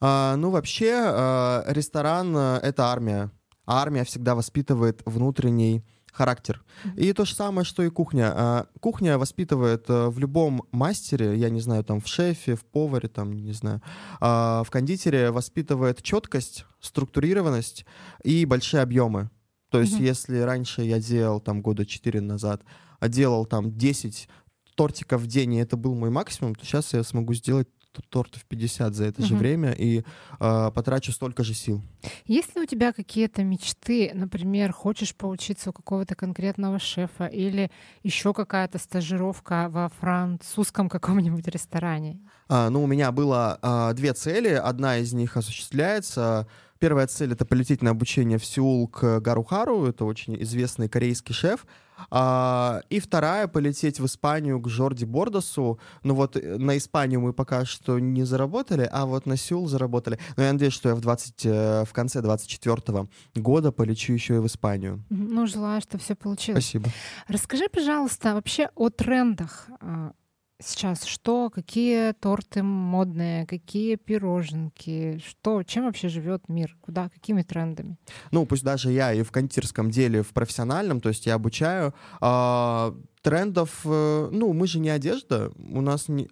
А, 0.00 0.36
ну, 0.36 0.50
вообще, 0.50 0.92
а, 0.94 1.64
ресторан— 1.66 2.36
это 2.36 2.86
армия. 2.86 3.30
армия 3.66 4.04
всегда 4.04 4.34
воспитывает 4.34 5.02
внутренний 5.06 5.84
характер. 6.16 6.64
И 6.96 7.12
то 7.12 7.24
же 7.24 7.34
самое, 7.34 7.64
что 7.64 7.82
и 7.82 7.90
кухня. 7.90 8.32
А, 8.34 8.66
кухня 8.80 9.18
воспитывает 9.18 9.84
а, 9.88 10.08
в 10.08 10.18
любом 10.18 10.62
мастере, 10.72 11.36
я 11.36 11.50
не 11.50 11.60
знаю, 11.60 11.84
там 11.84 12.00
в 12.00 12.08
шефе, 12.08 12.54
в 12.54 12.64
поваре, 12.64 13.08
там, 13.08 13.32
не 13.32 13.52
знаю, 13.52 13.82
а, 14.20 14.62
в 14.64 14.70
кондитере 14.70 15.30
воспитывает 15.30 16.02
четкость, 16.02 16.64
структурированность 16.80 17.84
и 18.24 18.46
большие 18.46 18.82
объемы. 18.82 19.30
То 19.70 19.80
есть, 19.80 19.98
mm-hmm. 19.98 20.04
если 20.04 20.38
раньше 20.38 20.82
я 20.82 20.98
делал 21.00 21.40
там 21.40 21.60
года 21.60 21.84
4 21.84 22.20
назад, 22.20 22.62
а 22.98 23.08
делал 23.08 23.44
там 23.44 23.76
10 23.76 24.28
тортиков 24.74 25.20
в 25.20 25.26
день, 25.26 25.54
и 25.54 25.58
это 25.58 25.76
был 25.76 25.94
мой 25.94 26.10
максимум, 26.10 26.54
то 26.54 26.64
сейчас 26.64 26.94
я 26.94 27.02
смогу 27.02 27.34
сделать 27.34 27.68
тортов 28.02 28.44
50 28.44 28.94
за 28.94 29.04
это 29.06 29.20
угу. 29.20 29.28
же 29.28 29.36
время 29.36 29.72
и 29.72 30.02
э, 30.40 30.70
потрачу 30.74 31.12
столько 31.12 31.44
же 31.44 31.54
сил. 31.54 31.82
Есть 32.26 32.56
ли 32.56 32.62
у 32.62 32.66
тебя 32.66 32.92
какие-то 32.92 33.42
мечты, 33.42 34.10
например, 34.14 34.72
хочешь 34.72 35.14
поучиться 35.14 35.70
у 35.70 35.72
какого-то 35.72 36.14
конкретного 36.14 36.78
шефа 36.78 37.26
или 37.26 37.70
еще 38.02 38.32
какая-то 38.32 38.78
стажировка 38.78 39.68
во 39.70 39.88
французском 40.00 40.88
каком-нибудь 40.88 41.46
ресторане? 41.48 42.20
А, 42.48 42.70
ну, 42.70 42.84
у 42.84 42.86
меня 42.86 43.12
было 43.12 43.58
а, 43.62 43.92
две 43.92 44.12
цели. 44.12 44.50
Одна 44.50 44.98
из 44.98 45.12
них 45.12 45.36
осуществляется. 45.36 46.46
Первая 46.78 47.06
цель— 47.06 47.32
это 47.32 47.44
полететь 47.44 47.82
на 47.82 47.90
обучение 47.90 48.38
в 48.38 48.44
Сеул 48.44 48.86
к 48.86 49.20
Гарухару. 49.20 49.86
Это 49.86 50.04
очень 50.04 50.40
известный 50.42 50.88
корейский 50.88 51.34
шеф. 51.34 51.66
А, 52.10 52.80
и 52.90 53.00
вторая— 53.00 53.46
полететь 53.48 54.00
в 54.00 54.06
Испанию 54.06 54.60
к 54.60 54.68
Жорди 54.68 55.04
Бордосу. 55.04 55.78
Ну 56.02 56.14
вот 56.14 56.36
э, 56.36 56.58
на 56.58 56.76
Испанию 56.76 57.20
мы 57.20 57.32
пока 57.32 57.64
что 57.64 57.98
не 57.98 58.24
заработали, 58.24 58.88
а 58.90 59.06
вот 59.06 59.26
на 59.26 59.36
Сеул 59.36 59.68
заработали. 59.68 60.18
Но 60.36 60.44
я 60.44 60.52
надеюсь, 60.52 60.72
что 60.72 60.90
я 60.90 60.94
в, 60.94 61.00
20, 61.00 61.46
э, 61.46 61.84
в 61.84 61.92
конце 61.92 62.22
24 62.22 63.08
года 63.34 63.72
полечу 63.72 64.12
еще 64.12 64.36
и 64.36 64.38
в 64.38 64.46
Испанию. 64.46 65.04
Ну, 65.10 65.46
желаю, 65.46 65.80
что 65.80 65.98
все 65.98 66.14
получилось. 66.14 66.64
Спасибо. 66.64 66.90
Расскажи, 67.28 67.68
пожалуйста, 67.72 68.34
вообще 68.34 68.70
о 68.74 68.90
трендах 68.90 69.68
а, 69.80 70.12
сейчас 70.58 71.04
что, 71.04 71.50
какие 71.50 72.12
торты 72.12 72.62
модные, 72.62 73.46
какие 73.46 73.96
пироженки, 73.96 75.20
что, 75.26 75.62
чем 75.62 75.84
вообще 75.84 76.08
живет 76.08 76.48
мир, 76.48 76.76
куда, 76.80 77.08
какими 77.08 77.42
трендами? 77.42 77.96
Ну, 78.30 78.46
пусть 78.46 78.64
даже 78.64 78.90
я 78.90 79.12
и 79.12 79.22
в 79.22 79.30
кондитерском 79.30 79.90
деле, 79.90 80.22
в 80.22 80.32
профессиональном, 80.32 81.00
то 81.00 81.08
есть 81.08 81.26
я 81.26 81.34
обучаю, 81.34 81.94
а, 82.20 82.94
трендов, 83.22 83.80
э, 83.84 84.28
ну, 84.32 84.52
мы 84.52 84.66
же 84.66 84.78
не 84.78 84.90
одежда, 84.90 85.52
у 85.56 85.80
нас 85.80 86.08
не, 86.08 86.28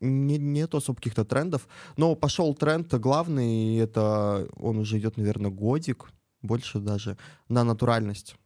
не, 0.00 0.38
нет 0.38 0.74
особо 0.74 0.96
каких-то 0.96 1.24
трендов, 1.24 1.68
но 1.96 2.14
пошел 2.14 2.54
тренд 2.54 2.92
главный, 2.94 3.76
это 3.76 4.48
он 4.56 4.78
уже 4.78 4.98
идет, 4.98 5.16
наверное, 5.16 5.50
годик, 5.50 6.10
больше 6.42 6.78
даже, 6.78 7.16
на 7.48 7.64
натуральность. 7.64 8.36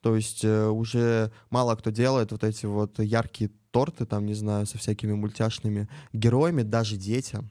То 0.00 0.14
есть 0.14 0.44
э, 0.44 0.68
уже 0.68 1.32
мало 1.50 1.74
кто 1.76 1.90
делает 1.90 2.32
вот 2.32 2.44
эти 2.44 2.66
вот 2.66 2.98
яркие 2.98 3.50
торты, 3.76 4.06
там, 4.06 4.24
не 4.24 4.32
знаю, 4.32 4.64
со 4.64 4.78
всякими 4.78 5.12
мультяшными 5.12 5.86
героями, 6.14 6.62
даже 6.62 6.96
детям. 6.96 7.50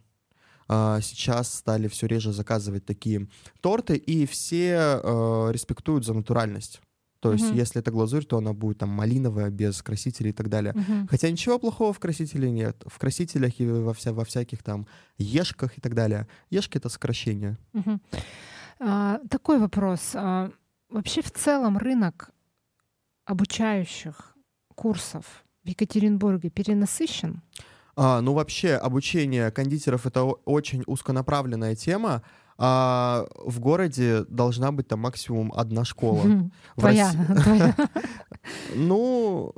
А, 0.68 1.00
сейчас 1.02 1.54
стали 1.54 1.88
все 1.88 2.08
реже 2.08 2.34
заказывать 2.34 2.84
такие 2.84 3.28
торты, 3.62 3.96
и 3.96 4.26
все 4.26 5.00
э, 5.04 5.52
респектуют 5.52 6.04
за 6.04 6.16
натуральность. 6.16 6.82
То 7.20 7.32
есть, 7.32 7.46
uh-huh. 7.46 7.58
если 7.58 7.80
это 7.80 7.92
глазурь, 7.92 8.26
то 8.26 8.38
она 8.38 8.54
будет 8.54 8.80
там 8.80 8.90
малиновая, 8.90 9.52
без 9.52 9.84
красителей 9.84 10.32
и 10.32 10.34
так 10.34 10.50
далее. 10.50 10.74
Uh-huh. 10.74 11.08
Хотя 11.12 11.30
ничего 11.30 11.60
плохого 11.60 11.94
в 11.94 12.00
красителе 12.00 12.50
нет. 12.50 12.84
В 12.88 12.98
красителях 12.98 13.60
и 13.60 13.68
во, 13.68 13.94
вся, 13.94 14.12
во 14.12 14.26
всяких 14.26 14.64
там 14.64 14.88
ешках 15.20 15.78
и 15.78 15.82
так 15.82 15.94
далее. 15.94 16.28
Ешки— 16.50 16.78
это 16.80 16.90
сокращение. 16.90 17.58
Uh-huh. 17.74 18.00
А, 18.80 19.20
такой 19.30 19.60
вопрос. 19.60 20.12
А, 20.16 20.50
вообще 20.90 21.22
в 21.22 21.32
целом 21.32 21.78
рынок 21.78 22.32
обучающих 23.26 24.36
курсов 24.76 25.45
в 25.66 25.68
Екатеринбурге 25.68 26.50
перенасыщен? 26.50 27.42
А, 27.96 28.22
ну, 28.22 28.34
вообще, 28.34 28.76
обучение 28.76 29.52
кондитеров— 29.52 30.06
это 30.08 30.24
очень 30.24 30.84
узконаправленная 30.86 31.76
тема. 31.76 32.22
А 32.58 33.26
в 33.44 33.60
городе 33.60 34.24
должна 34.30 34.72
быть 34.72 34.88
там 34.88 35.02
максимум 35.02 35.52
одна 35.54 35.84
школа. 35.84 36.50
Твоя. 36.78 37.12
Ну, 38.76 39.54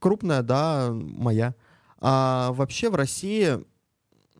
крупная, 0.00 0.42
да, 0.42 0.90
моя. 0.92 1.54
А 2.00 2.52
вообще 2.52 2.90
в 2.90 2.96
России, 2.96 3.64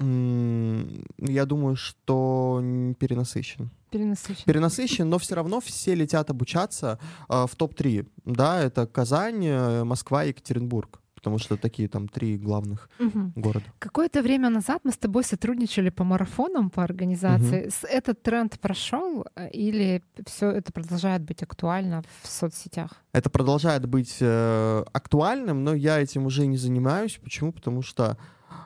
я 0.00 1.47
думаю, 1.47 1.76
что 1.76 2.61
перенасыщен. 2.99 3.71
Перенасыщен. 3.90 4.44
Перенасыщен, 4.44 5.09
но 5.09 5.18
все 5.18 5.37
равно 5.37 5.61
все 5.61 5.94
летят 5.94 6.28
обучаться 6.28 6.99
э, 7.28 7.47
в 7.49 7.54
топ-3. 7.54 8.09
Да, 8.25 8.61
это 8.61 8.88
Казань, 8.88 9.47
э, 9.47 9.85
Москва 9.85 10.25
и 10.25 10.30
Екатеринбург 10.30 11.03
потому 11.24 11.38
что 11.38 11.56
такие 11.56 11.88
там 11.88 12.06
три 12.06 12.36
главных 12.36 12.90
угу. 12.98 13.32
города. 13.34 13.64
Какое-то 13.78 14.22
время 14.22 14.50
назад 14.50 14.82
мы 14.84 14.90
с 14.90 14.98
тобой 14.98 15.24
сотрудничали 15.24 15.88
по 15.88 16.04
марафонам 16.04 16.68
по 16.68 16.82
организации. 16.82 17.66
Угу. 17.66 17.88
Этот 17.88 18.22
тренд 18.22 18.60
прошел 18.60 19.24
э, 19.34 19.48
или 19.48 20.02
все 20.26 20.50
это 20.50 20.70
продолжает 20.70 21.22
быть 21.22 21.42
актуально 21.42 22.02
в 22.22 22.28
соцсетях? 22.28 22.90
Это 23.12 23.30
продолжает 23.30 23.86
быть 23.86 24.18
э, 24.20 24.84
актуальным, 24.92 25.64
но 25.64 25.72
я 25.74 25.98
этим 25.98 26.26
уже 26.26 26.46
не 26.46 26.58
занимаюсь. 26.58 27.18
Почему? 27.22 27.52
Потому 27.52 27.80
что 27.80 28.18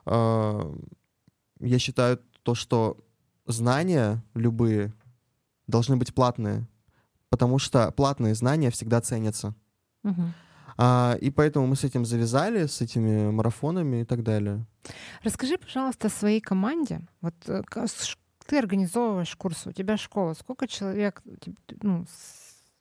э, 0.06 0.74
я 1.60 1.78
считаю 1.78 2.18
то, 2.42 2.56
что 2.56 2.96
знания 3.46 4.20
любые 4.34 4.92
должны 5.68 5.96
быть 5.96 6.12
платные, 6.12 6.66
потому 7.28 7.60
что 7.60 7.92
платные 7.92 8.34
знания 8.34 8.70
всегда 8.70 9.00
ценятся. 9.00 9.54
Угу. 10.02 10.22
А, 10.80 11.16
и 11.20 11.30
поэтому 11.30 11.66
мы 11.66 11.74
с 11.74 11.82
этим 11.82 12.04
завязали, 12.04 12.66
с 12.66 12.80
этими 12.80 13.30
марафонами 13.32 14.02
и 14.02 14.04
так 14.04 14.22
далее. 14.22 14.64
Расскажи, 15.24 15.58
пожалуйста, 15.58 16.06
о 16.06 16.10
своей 16.10 16.40
команде. 16.40 17.00
Вот 17.20 17.34
э, 17.48 17.62
ты 18.46 18.58
организовываешь 18.58 19.34
курсы, 19.34 19.70
у 19.70 19.72
тебя 19.72 19.96
школа. 19.96 20.34
Сколько 20.34 20.68
человек, 20.68 21.20
ну, 21.82 22.06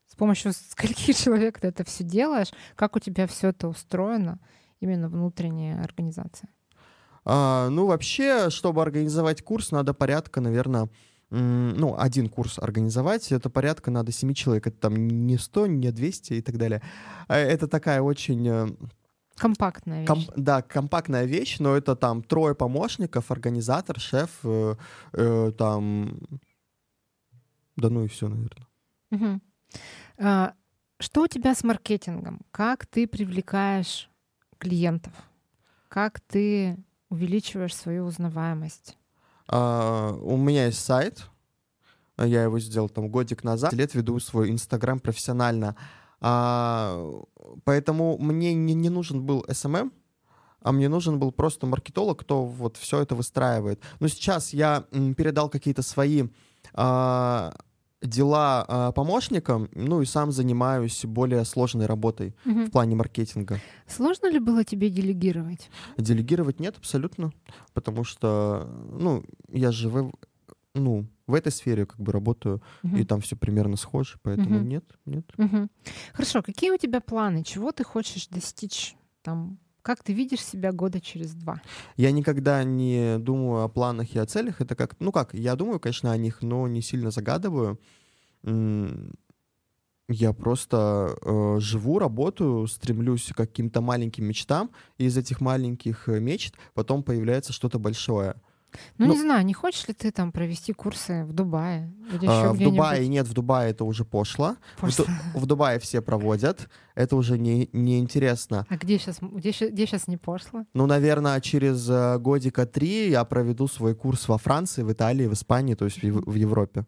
с 0.08 0.16
помощью 0.16 0.54
скольких 0.54 1.16
человек 1.18 1.60
ты 1.60 1.68
это 1.68 1.84
все 1.84 2.04
делаешь? 2.04 2.52
Как 2.76 2.96
у 2.96 3.00
тебя 3.00 3.26
все 3.26 3.50
это 3.50 3.68
устроено, 3.68 4.40
именно 4.80 5.10
внутренняя 5.10 5.84
организация? 5.84 6.50
А, 7.26 7.68
ну, 7.70 7.88
вообще, 7.88 8.52
чтобы 8.52 8.84
организовать 8.84 9.42
курс, 9.42 9.72
надо 9.72 9.96
порядка, 9.96 10.40
наверное, 10.40 10.88
ну, 11.30 12.00
один 12.00 12.30
курс 12.30 12.58
организовать, 12.58 13.32
это 13.32 13.50
порядка 13.50 13.92
надо 13.92 14.12
7 14.12 14.34
человек, 14.34 14.68
это 14.68 14.78
там 14.78 14.96
не 14.96 15.38
100, 15.38 15.68
не 15.68 15.92
200 15.92 16.34
и 16.34 16.42
так 16.42 16.58
далее. 16.58 16.82
А 17.28 17.38
это 17.38 17.68
такая 17.68 18.02
очень... 18.02 18.48
Э, 18.48 18.68
компактная 19.36 20.00
вещь. 20.00 20.08
Ком, 20.08 20.24
да, 20.36 20.62
компактная 20.62 21.26
вещь, 21.26 21.60
но 21.60 21.76
это 21.76 21.96
там 21.96 22.24
трое 22.24 22.56
помощников, 22.56 23.30
организатор, 23.32 24.00
шеф, 24.00 24.40
э, 24.44 24.76
э, 25.14 25.52
там... 25.58 26.20
Да 27.76 27.90
ну 27.90 28.06
и 28.06 28.08
все, 28.08 28.30
наверное. 28.30 28.68
Угу. 29.12 29.42
А, 30.20 30.54
что 31.00 31.24
у 31.24 31.28
тебя 31.28 31.54
с 31.54 31.64
маркетингом? 31.64 32.42
Как 32.52 32.86
ты 32.86 33.06
привлекаешь 33.06 34.10
клиентов? 34.58 35.14
Как 35.90 36.20
ты 36.22 36.78
увеличиваешь 37.10 37.76
свою 37.76 38.06
узнаваемость? 38.06 38.97
А, 39.48 40.14
у 40.14 40.38
меня 40.38 40.66
есть 40.66 40.84
сайт, 40.84 41.30
я 42.18 42.44
его 42.44 42.60
сделал 42.60 42.90
там 42.90 43.10
годик 43.10 43.44
назад, 43.44 43.74
лет 43.74 43.94
веду 43.94 44.20
свой 44.20 44.52
Инстаграм 44.52 45.00
профессионально. 45.00 45.76
А, 46.20 47.12
поэтому 47.64 48.18
мне 48.18 48.54
не, 48.54 48.74
не 48.74 48.90
нужен 48.90 49.24
был 49.24 49.46
SMM, 49.48 49.92
а 50.62 50.72
мне 50.72 50.90
нужен 50.90 51.20
был 51.20 51.32
просто 51.32 51.68
маркетолог, 51.68 52.20
кто 52.20 52.44
вот 52.46 52.78
все 52.78 53.02
это 53.02 53.16
выстраивает. 53.16 53.82
Но 54.00 54.08
сейчас 54.08 54.54
я 54.54 54.86
передал 55.16 55.50
какие-то 55.50 55.82
свои 55.84 56.26
а, 56.74 57.54
дела 58.02 58.66
э, 58.68 58.92
помощникам, 58.94 59.70
ну 59.74 60.02
и 60.02 60.06
сам 60.06 60.32
занимаюсь 60.32 61.06
более 61.06 61.44
сложной 61.46 61.88
работой 61.88 62.36
угу. 62.46 62.66
в 62.66 62.72
плане 62.72 62.96
маркетинга. 62.96 63.60
Сложно 63.88 64.30
ли 64.32 64.40
было 64.40 64.64
тебе 64.64 64.90
делегировать? 64.90 65.70
Делегировать 65.98 66.60
нет, 66.60 66.78
абсолютно, 66.78 67.32
потому 67.74 68.04
что, 68.04 68.70
ну, 68.92 69.24
я 69.52 69.72
же 69.72 69.90
в, 69.90 70.12
ну, 70.76 71.08
в 71.26 71.34
этой 71.34 71.52
сфере 71.52 71.86
как 71.86 72.00
бы 72.00 72.12
работаю, 72.12 72.62
угу. 72.84 72.98
и 72.98 73.04
там 73.04 73.22
все 73.22 73.36
примерно 73.36 73.78
схоже, 73.78 74.18
поэтому 74.22 74.60
угу. 74.60 74.66
нет, 74.66 74.86
нет. 75.06 75.26
Угу. 75.38 75.68
Хорошо, 76.14 76.42
какие 76.44 76.72
у 76.72 76.78
тебя 76.78 77.02
планы? 77.02 77.44
Чего 77.44 77.72
ты 77.72 77.84
хочешь 77.84 78.28
достичь 78.28 78.96
там 79.24 79.58
как 79.88 80.04
ты 80.04 80.12
видишь 80.12 80.44
себя 80.44 80.74
года 80.74 81.00
через 81.00 81.34
два? 81.34 81.62
Я 81.96 82.12
никогда 82.12 82.62
не 82.66 83.18
думаю 83.20 83.64
о 83.64 83.70
планах 83.70 84.14
и 84.16 84.20
о 84.20 84.26
целях. 84.26 84.60
Это 84.60 84.76
как, 84.76 85.00
ну 85.00 85.14
как, 85.14 85.34
я 85.34 85.56
думаю, 85.56 85.80
конечно, 85.80 86.12
о 86.12 86.18
них, 86.18 86.42
но 86.42 86.68
не 86.68 86.82
сильно 86.82 87.10
загадываю. 87.10 87.80
Я 90.10 90.34
просто 90.34 91.16
э, 91.22 91.60
живу, 91.62 92.00
работаю, 92.00 92.68
стремлюсь 92.68 93.32
к 93.32 93.38
каким-то 93.38 93.80
маленьким 93.80 94.26
мечтам, 94.26 94.72
и 94.98 95.06
из 95.06 95.18
этих 95.18 95.40
маленьких 95.40 96.10
э, 96.10 96.20
мечт 96.20 96.56
потом 96.74 97.02
появляется 97.02 97.54
что-то 97.54 97.80
большое. 97.80 98.36
Ну, 98.98 99.08
ну, 99.08 99.14
не 99.14 99.20
знаю, 99.20 99.46
не 99.46 99.54
хочешь 99.54 99.88
ли 99.88 99.94
ты 99.94 100.12
там 100.12 100.32
провести 100.32 100.74
курсы 100.74 101.24
в 101.24 101.34
Дубае? 101.34 101.92
Или 102.12 102.26
а, 102.28 102.54
в 102.54 102.60
Дубае 102.60 103.08
нет, 103.08 103.28
в 103.28 103.34
Дубае 103.34 103.72
это 103.72 103.86
уже 103.86 104.06
пошло. 104.06 104.56
пошло. 104.80 105.06
В, 105.34 105.42
в 105.42 105.46
Дубае 105.46 105.80
все 105.80 106.02
проводят. 106.02 106.70
Это 106.96 107.16
уже 107.16 107.38
не, 107.38 107.70
не 107.74 108.00
интересно. 108.00 108.66
А 108.70 108.78
где 108.78 108.98
сейчас, 108.98 109.20
где, 109.22 109.52
где 109.52 109.86
сейчас 109.86 110.08
не 110.08 110.18
пошло? 110.18 110.66
Ну, 110.74 110.86
наверное, 110.86 111.40
через 111.42 111.90
э, 111.90 112.18
годика 112.20 112.66
три 112.66 113.10
я 113.10 113.24
проведу 113.24 113.68
свой 113.68 113.96
курс 113.96 114.28
во 114.28 114.38
Франции, 114.38 114.84
в 114.84 114.92
Италии, 114.92 115.28
в 115.28 115.34
Испании, 115.34 115.76
то 115.76 115.86
есть 115.86 116.02
в, 116.02 116.32
в 116.32 116.36
Европе. 116.36 116.86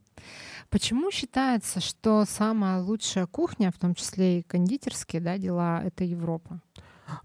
Почему 0.70 1.12
считается, 1.12 1.80
что 1.80 2.26
самая 2.26 2.82
лучшая 2.82 3.26
кухня, 3.26 3.72
в 3.72 3.80
том 3.80 3.96
числе 3.96 4.40
и 4.40 4.44
кондитерские 4.44 5.22
да, 5.22 5.38
дела, 5.38 5.82
это 5.84 6.04
Европа? 6.04 6.62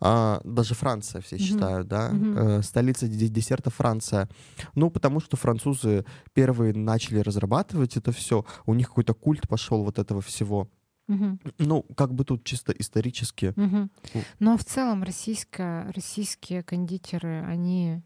А, 0.01 0.41
даже 0.45 0.75
Франция 0.75 1.21
все 1.21 1.37
mm-hmm. 1.37 1.39
считают, 1.39 1.89
да, 1.89 2.11
mm-hmm. 2.11 2.59
э, 2.59 2.63
столица 2.63 3.09
десерта 3.09 3.71
Франция. 3.71 4.29
Ну, 4.75 4.91
потому 4.91 5.21
что 5.21 5.37
французы 5.37 6.05
первые 6.33 6.73
начали 6.75 7.19
разрабатывать 7.19 7.97
это 7.97 8.13
все, 8.13 8.45
у 8.67 8.75
них 8.75 8.89
какой-то 8.89 9.15
культ 9.15 9.49
пошел 9.49 9.85
вот 9.85 9.99
этого 9.99 10.21
всего. 10.21 10.69
Угу. 11.07 11.39
Ну, 11.59 11.83
как 11.97 12.15
бы 12.15 12.25
тут 12.25 12.45
чисто 12.45 12.73
исторически. 12.73 13.53
Угу. 13.57 13.91
Но 14.39 14.57
в 14.57 14.65
целом 14.65 15.03
российская, 15.03 15.91
российские 15.93 16.63
кондитеры, 16.63 17.45
они 17.47 18.03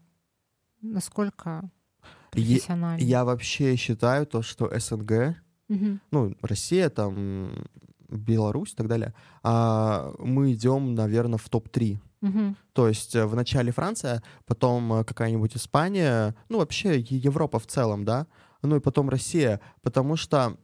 насколько 0.81 1.69
профессиональны? 2.31 3.01
Я, 3.01 3.19
я 3.19 3.25
вообще 3.25 3.75
считаю 3.75 4.25
то, 4.25 4.41
что 4.41 4.69
СНГ, 4.77 5.37
угу. 5.69 5.99
ну, 6.11 6.35
Россия 6.41 6.89
там 6.89 7.65
Беларусь 8.09 8.73
и 8.73 8.75
так 8.75 8.87
далее, 8.87 9.13
а 9.43 10.13
мы 10.19 10.53
идем, 10.53 10.95
наверное, 10.95 11.37
в 11.37 11.49
топ-3. 11.49 11.99
Угу. 12.21 12.55
То 12.73 12.87
есть 12.87 13.15
э, 13.15 13.25
в 13.25 13.35
начале 13.35 13.71
Франция, 13.71 14.21
потом 14.45 14.91
э, 14.93 15.03
какая-нибудь 15.03 15.55
Испания, 15.55 16.35
ну 16.49 16.57
вообще 16.57 16.99
Европа 16.99 17.59
в 17.59 17.67
целом, 17.67 18.03
да, 18.03 18.27
ну 18.61 18.75
и 18.75 18.79
потом 18.81 19.09
Россия, 19.09 19.61
потому 19.81 20.17
что 20.17 20.57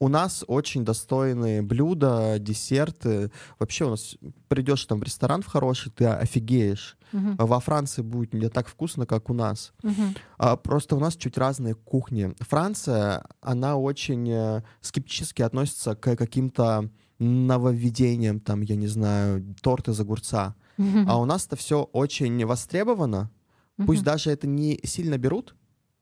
у 0.00 0.08
нас 0.08 0.42
очень 0.48 0.84
достойные 0.84 1.60
блюда, 1.60 2.38
десерты. 2.38 3.30
Вообще 3.58 3.84
у 3.84 3.90
нас 3.90 4.16
придешь 4.48 4.86
там 4.86 4.98
в 4.98 5.02
ресторан 5.02 5.42
в 5.42 5.46
хороший, 5.46 5.92
ты 5.92 6.06
офигеешь. 6.06 6.96
Uh-huh. 7.12 7.34
Во 7.38 7.60
Франции 7.60 8.00
будет 8.00 8.32
не 8.32 8.48
так 8.48 8.66
вкусно, 8.66 9.04
как 9.04 9.28
у 9.28 9.34
нас. 9.34 9.72
Uh-huh. 9.82 10.16
А, 10.38 10.56
просто 10.56 10.96
у 10.96 11.00
нас 11.00 11.16
чуть 11.16 11.36
разные 11.36 11.74
кухни. 11.74 12.34
Франция, 12.40 13.26
она 13.42 13.76
очень 13.76 14.26
э, 14.30 14.62
скептически 14.80 15.42
относится 15.42 15.94
к 15.94 16.16
каким-то 16.16 16.88
нововведениям, 17.18 18.40
там, 18.40 18.62
я 18.62 18.76
не 18.76 18.86
знаю, 18.86 19.54
торты 19.60 19.90
из 19.90 20.00
огурца. 20.00 20.54
Uh-huh. 20.78 21.04
А 21.08 21.20
у 21.20 21.26
нас 21.26 21.46
это 21.46 21.56
все 21.56 21.82
очень 21.92 22.44
востребовано. 22.46 23.30
Пусть 23.86 24.02
даже 24.02 24.30
это 24.30 24.46
не 24.46 24.78
сильно 24.84 25.16
берут, 25.16 25.54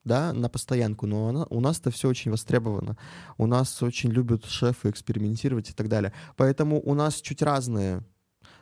да, 0.08 0.32
на 0.32 0.48
постоянку, 0.48 1.06
но 1.06 1.28
она, 1.28 1.46
у 1.50 1.60
нас 1.60 1.78
это 1.78 1.92
все 1.92 2.08
очень 2.08 2.32
востребовано. 2.32 2.96
У 3.36 3.46
нас 3.46 3.80
очень 3.82 4.10
любят 4.10 4.44
шефы 4.44 4.90
экспериментировать 4.90 5.70
и 5.70 5.72
так 5.72 5.88
далее. 5.88 6.12
Поэтому 6.36 6.80
у 6.80 6.94
нас 6.94 7.20
чуть 7.20 7.42
разные 7.42 8.02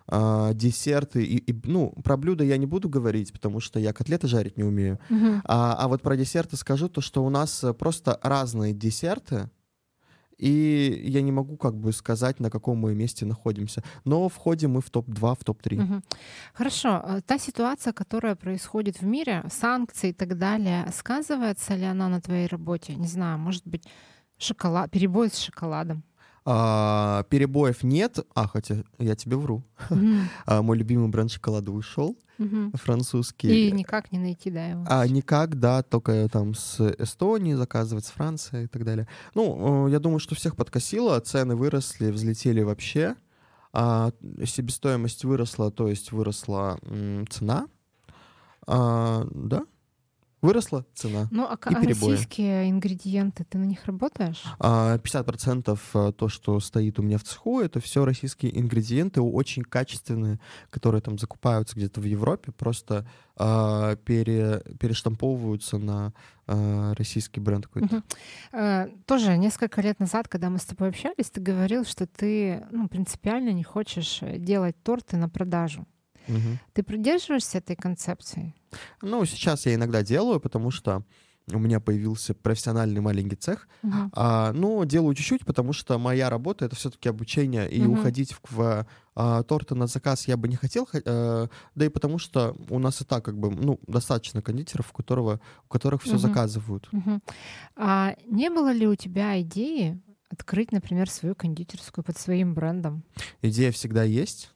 э, 0.08 0.50
десерты. 0.52 1.24
И, 1.24 1.38
и, 1.38 1.60
ну, 1.64 1.94
про 2.04 2.18
блюда 2.18 2.44
я 2.44 2.58
не 2.58 2.66
буду 2.66 2.90
говорить, 2.90 3.32
потому 3.32 3.60
что 3.60 3.80
я 3.80 3.94
котлеты 3.94 4.28
жарить 4.28 4.58
не 4.58 4.64
умею. 4.64 4.98
Uh-huh. 5.08 5.40
А, 5.44 5.74
а 5.78 5.88
вот 5.88 6.02
про 6.02 6.16
десерты 6.16 6.56
скажу 6.56 6.88
то, 6.88 7.00
что 7.00 7.24
у 7.24 7.30
нас 7.30 7.64
просто 7.78 8.18
разные 8.22 8.74
десерты, 8.74 9.48
и 10.38 11.02
я 11.04 11.22
не 11.22 11.32
могу 11.32 11.56
как 11.56 11.74
бы 11.74 11.92
сказать, 11.92 12.40
на 12.40 12.50
каком 12.50 12.78
мы 12.78 12.94
месте 12.94 13.26
находимся. 13.26 13.82
Но 14.04 14.28
входим 14.28 14.72
мы 14.72 14.80
в 14.80 14.90
топ-2, 14.90 15.34
в 15.40 15.44
топ-3. 15.44 15.82
Угу. 15.82 16.02
Хорошо. 16.54 16.88
А 16.88 17.20
та 17.20 17.38
ситуация, 17.38 17.92
которая 17.92 18.34
происходит 18.34 19.00
в 19.00 19.06
мире, 19.06 19.44
санкции 19.50 20.10
и 20.10 20.12
так 20.12 20.38
далее, 20.38 20.86
сказывается 20.92 21.74
ли 21.74 21.84
она 21.84 22.08
на 22.08 22.20
твоей 22.20 22.46
работе? 22.48 22.94
Не 22.94 23.08
знаю, 23.08 23.38
может 23.38 23.66
быть, 23.66 23.84
шоколад, 24.38 24.90
перебой 24.90 25.28
с 25.28 25.38
шоколадом? 25.38 26.02
А, 26.48 27.24
перебоев 27.24 27.82
нет. 27.82 28.20
А, 28.34 28.46
хотя 28.46 28.84
я 28.98 29.16
тебе 29.16 29.36
вру. 29.36 29.64
А, 30.46 30.62
мой 30.62 30.78
любимый 30.78 31.08
бренд 31.08 31.30
шоколада 31.30 31.72
ушел. 31.72 32.16
Французский. 32.74 33.68
И 33.68 33.72
никак 33.72 34.12
не 34.12 34.18
найти, 34.18 34.50
да, 34.50 34.66
его? 34.66 34.84
А 34.88 35.06
никак, 35.08 35.58
да, 35.58 35.82
только 35.82 36.28
там 36.28 36.54
с 36.54 36.80
Эстонии 36.98 37.54
заказывать, 37.54 38.04
с 38.04 38.10
Франции 38.10 38.64
и 38.64 38.66
так 38.68 38.84
далее. 38.84 39.08
Ну, 39.34 39.88
э, 39.88 39.90
я 39.90 39.98
думаю, 39.98 40.18
что 40.20 40.34
всех 40.34 40.54
подкосило, 40.54 41.18
цены 41.20 41.56
выросли, 41.56 42.10
взлетели 42.10 42.62
вообще. 42.62 43.16
А 43.72 44.12
себестоимость 44.44 45.24
выросла, 45.24 45.70
то 45.70 45.88
есть 45.88 46.12
выросла 46.12 46.78
м, 46.82 47.26
цена. 47.28 47.66
А, 48.66 49.26
да, 49.32 49.64
Выросла 50.42 50.84
цена. 50.94 51.28
Ну, 51.30 51.44
а, 51.44 51.58
а 51.60 51.82
российские 51.82 52.70
ингредиенты, 52.70 53.44
ты 53.44 53.56
на 53.56 53.64
них 53.64 53.86
работаешь? 53.86 54.42
50% 54.58 55.78
а, 55.94 56.08
э, 56.08 56.12
то, 56.12 56.28
что 56.28 56.60
стоит 56.60 56.98
у 56.98 57.02
меня 57.02 57.16
в 57.16 57.24
цеху, 57.24 57.60
это 57.60 57.80
все 57.80 58.04
российские 58.04 58.58
ингредиенты, 58.60 59.22
очень 59.22 59.62
качественные, 59.62 60.38
которые 60.68 61.00
там 61.00 61.18
закупаются 61.18 61.74
где-то 61.74 62.02
в 62.02 62.04
Европе, 62.04 62.52
просто 62.52 63.06
а, 63.36 63.96
пере, 63.96 64.62
перештамповываются 64.78 65.78
на 65.78 66.12
а, 66.46 66.94
российский 66.94 67.40
бренд 67.40 67.66
какой-то. 67.66 67.96
Угу. 67.96 68.04
А, 68.52 68.88
тоже 69.06 69.38
несколько 69.38 69.80
лет 69.80 69.98
назад, 70.00 70.28
когда 70.28 70.50
мы 70.50 70.58
с 70.58 70.64
тобой 70.64 70.90
общались, 70.90 71.30
ты 71.30 71.40
говорил, 71.40 71.84
что 71.86 72.06
ты 72.06 72.66
ну, 72.70 72.88
принципиально 72.88 73.50
не 73.50 73.64
хочешь 73.64 74.20
делать 74.20 74.76
торты 74.82 75.16
на 75.16 75.30
продажу. 75.30 75.86
Угу. 76.28 76.58
Ты 76.72 76.82
придерживаешься 76.82 77.58
этой 77.58 77.76
концепции? 77.76 78.54
Ну, 79.02 79.24
сейчас 79.24 79.66
я 79.66 79.74
иногда 79.74 80.02
делаю, 80.02 80.40
потому 80.40 80.70
что 80.70 81.04
у 81.52 81.58
меня 81.58 81.78
появился 81.78 82.34
профессиональный 82.34 83.00
маленький 83.00 83.36
цех. 83.36 83.68
Uh-huh. 83.82 84.08
А, 84.12 84.52
ну, 84.52 84.84
делаю 84.84 85.14
чуть-чуть, 85.14 85.44
потому 85.44 85.72
что 85.72 85.98
моя 85.98 86.28
работа 86.28 86.64
это 86.64 86.74
все-таки 86.74 87.08
обучение, 87.08 87.70
и 87.70 87.80
uh-huh. 87.80 87.98
уходить 87.98 88.32
в, 88.32 88.56
в 88.56 88.86
а, 89.14 89.42
торты 89.44 89.74
на 89.74 89.86
заказ 89.86 90.26
я 90.26 90.36
бы 90.36 90.48
не 90.48 90.56
хотел, 90.56 90.88
а, 90.92 91.48
да 91.74 91.84
и 91.84 91.88
потому 91.88 92.18
что 92.18 92.56
у 92.68 92.78
нас 92.78 93.00
и 93.00 93.04
так 93.04 93.24
как 93.24 93.38
бы 93.38 93.50
ну 93.50 93.78
достаточно 93.86 94.42
кондитеров, 94.42 94.90
у 94.90 94.96
которого 94.96 95.40
у 95.64 95.68
которых 95.68 96.02
все 96.02 96.16
uh-huh. 96.16 96.18
заказывают. 96.18 96.88
Uh-huh. 96.92 97.20
А 97.76 98.16
не 98.26 98.50
было 98.50 98.72
ли 98.72 98.88
у 98.88 98.96
тебя 98.96 99.40
идеи 99.40 100.00
открыть, 100.28 100.72
например, 100.72 101.08
свою 101.08 101.36
кондитерскую 101.36 102.04
под 102.04 102.18
своим 102.18 102.54
брендом? 102.54 103.04
Идея 103.42 103.70
всегда 103.70 104.02
есть 104.02 104.50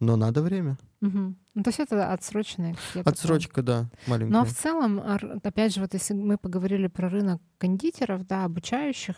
но 0.00 0.16
надо 0.16 0.42
время. 0.42 0.78
Угу. 1.02 1.34
Ну, 1.54 1.62
то 1.62 1.68
есть 1.68 1.80
это 1.80 2.12
отсроченная 2.12 2.74
Отсрочка, 3.04 3.62
да, 3.62 3.90
маленькая. 4.06 4.32
Но 4.32 4.44
в 4.44 4.52
целом, 4.52 5.00
опять 5.44 5.74
же, 5.74 5.80
вот 5.80 5.94
если 5.94 6.14
мы 6.14 6.38
поговорили 6.38 6.88
про 6.88 7.08
рынок 7.08 7.40
кондитеров, 7.58 8.26
да, 8.26 8.44
обучающих 8.44 9.16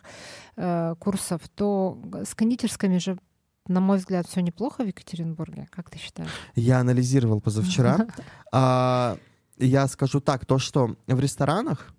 э, 0.56 0.94
курсов, 0.98 1.48
то 1.54 2.02
с 2.24 2.34
кондитерскими 2.34 2.98
же 2.98 3.18
на 3.68 3.80
мой 3.80 3.98
взгляд, 3.98 4.26
все 4.26 4.40
неплохо 4.40 4.82
в 4.82 4.86
Екатеринбурге. 4.88 5.68
Как 5.70 5.88
ты 5.88 5.96
считаешь? 5.96 6.30
Я 6.56 6.80
анализировал 6.80 7.40
позавчера. 7.40 8.08
а, 8.52 9.16
я 9.56 9.86
скажу 9.86 10.20
так, 10.20 10.46
то, 10.46 10.58
что 10.58 10.96
в 11.06 11.20
ресторанах 11.20 11.94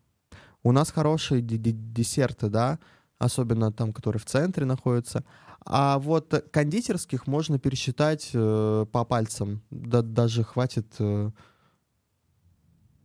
у 0.61 0.73
нас 0.73 0.91
хорошие 0.91 1.41
десерты, 1.41 2.49
да, 2.49 2.79
особенно 3.17 3.71
там, 3.71 3.93
которые 3.93 4.19
в 4.19 4.25
центре 4.25 4.65
находятся. 4.65 5.23
А 5.65 5.99
вот 5.99 6.33
кондитерских 6.51 7.27
можно 7.27 7.59
пересчитать 7.59 8.31
э, 8.33 8.85
по 8.91 9.05
пальцам. 9.05 9.61
Да, 9.69 10.01
даже 10.01 10.43
хватит, 10.43 10.87
э, 10.99 11.31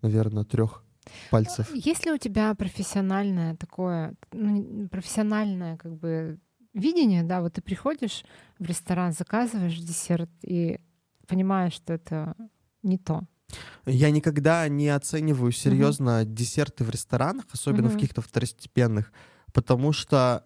наверное, 0.02 0.44
трех 0.44 0.82
пальцев. 1.30 1.70
Есть 1.74 2.04
ли 2.04 2.12
у 2.12 2.18
тебя 2.18 2.54
профессиональное 2.54 3.56
такое, 3.56 4.14
ну, 4.32 4.88
профессиональное 4.88 5.76
как 5.76 5.96
бы 5.96 6.38
видение, 6.74 7.22
да, 7.22 7.40
вот 7.40 7.54
ты 7.54 7.62
приходишь 7.62 8.24
в 8.58 8.64
ресторан, 8.64 9.12
заказываешь 9.12 9.78
десерт 9.78 10.30
и 10.42 10.80
понимаешь, 11.26 11.74
что 11.74 11.92
это 11.92 12.34
не 12.82 12.98
то. 12.98 13.22
Я 13.86 14.10
никогда 14.10 14.68
не 14.68 14.88
оцениваю 14.88 15.52
серьезно 15.52 16.22
uh-huh. 16.22 16.26
десерты 16.26 16.84
в 16.84 16.90
ресторанах, 16.90 17.46
особенно 17.52 17.86
uh-huh. 17.86 17.90
в 17.90 17.94
каких-то 17.94 18.20
второстепенных, 18.20 19.12
потому 19.52 19.92
что, 19.92 20.44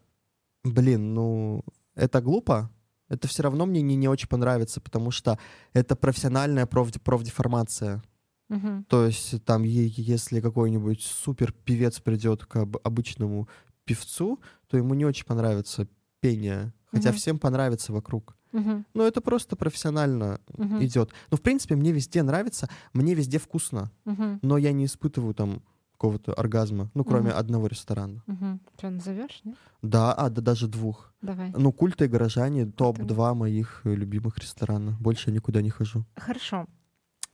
блин, 0.62 1.14
ну 1.14 1.64
это 1.94 2.20
глупо, 2.20 2.70
это 3.08 3.28
все 3.28 3.42
равно 3.42 3.66
мне 3.66 3.82
не, 3.82 3.96
не 3.96 4.08
очень 4.08 4.28
понравится, 4.28 4.80
потому 4.80 5.10
что 5.10 5.38
это 5.74 5.96
профессиональная 5.96 6.66
проф, 6.66 6.92
профдеформация. 7.02 8.02
Угу. 8.48 8.84
То 8.88 9.06
есть 9.06 9.44
там, 9.44 9.62
если 9.62 10.40
какой-нибудь 10.40 11.02
супер 11.02 11.52
певец 11.52 12.00
придет 12.00 12.44
к 12.44 12.56
обычному 12.82 13.48
певцу, 13.84 14.40
то 14.68 14.76
ему 14.76 14.94
не 14.94 15.04
очень 15.04 15.26
понравится 15.26 15.88
пение, 16.20 16.72
хотя 16.90 17.10
угу. 17.10 17.18
всем 17.18 17.38
понравится 17.38 17.92
вокруг. 17.92 18.36
Угу. 18.52 18.84
Но 18.94 19.06
это 19.06 19.20
просто 19.20 19.56
профессионально 19.56 20.40
угу. 20.48 20.82
идет. 20.82 21.12
Ну, 21.30 21.36
в 21.36 21.42
принципе, 21.42 21.74
мне 21.74 21.92
везде 21.92 22.22
нравится, 22.22 22.68
мне 22.92 23.14
везде 23.14 23.38
вкусно, 23.38 23.90
угу. 24.04 24.38
но 24.42 24.58
я 24.58 24.72
не 24.72 24.84
испытываю 24.84 25.34
там 25.34 25.62
какого-то 26.02 26.32
оргазма, 26.34 26.90
ну, 26.94 27.04
кроме 27.04 27.30
угу. 27.30 27.38
одного 27.38 27.68
ресторана. 27.68 28.22
Угу. 28.26 28.58
Что, 28.76 28.90
назовешь, 28.90 29.40
нет? 29.44 29.56
Да, 29.82 30.12
а, 30.12 30.30
да 30.30 30.42
даже 30.42 30.66
двух. 30.66 31.14
Давай. 31.22 31.52
Ну, 31.56 31.72
культы 31.72 32.06
и 32.06 32.08
горожане 32.08 32.66
топ-2 32.66 33.34
моих 33.34 33.82
э, 33.84 33.94
любимых 33.94 34.38
ресторана. 34.38 34.96
Больше 34.98 35.30
я 35.30 35.36
никуда 35.36 35.62
не 35.62 35.70
хожу. 35.70 36.04
Хорошо. 36.16 36.66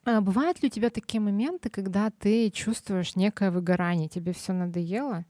А 0.04 0.20
бывают 0.20 0.62
ли 0.62 0.68
у 0.68 0.70
тебя 0.70 0.90
такие 0.90 1.20
моменты, 1.20 1.70
когда 1.70 2.10
ты 2.10 2.50
чувствуешь 2.50 3.16
некое 3.16 3.50
выгорание, 3.50 4.08
тебе 4.08 4.32
все 4.32 4.52
надоело? 4.52 5.24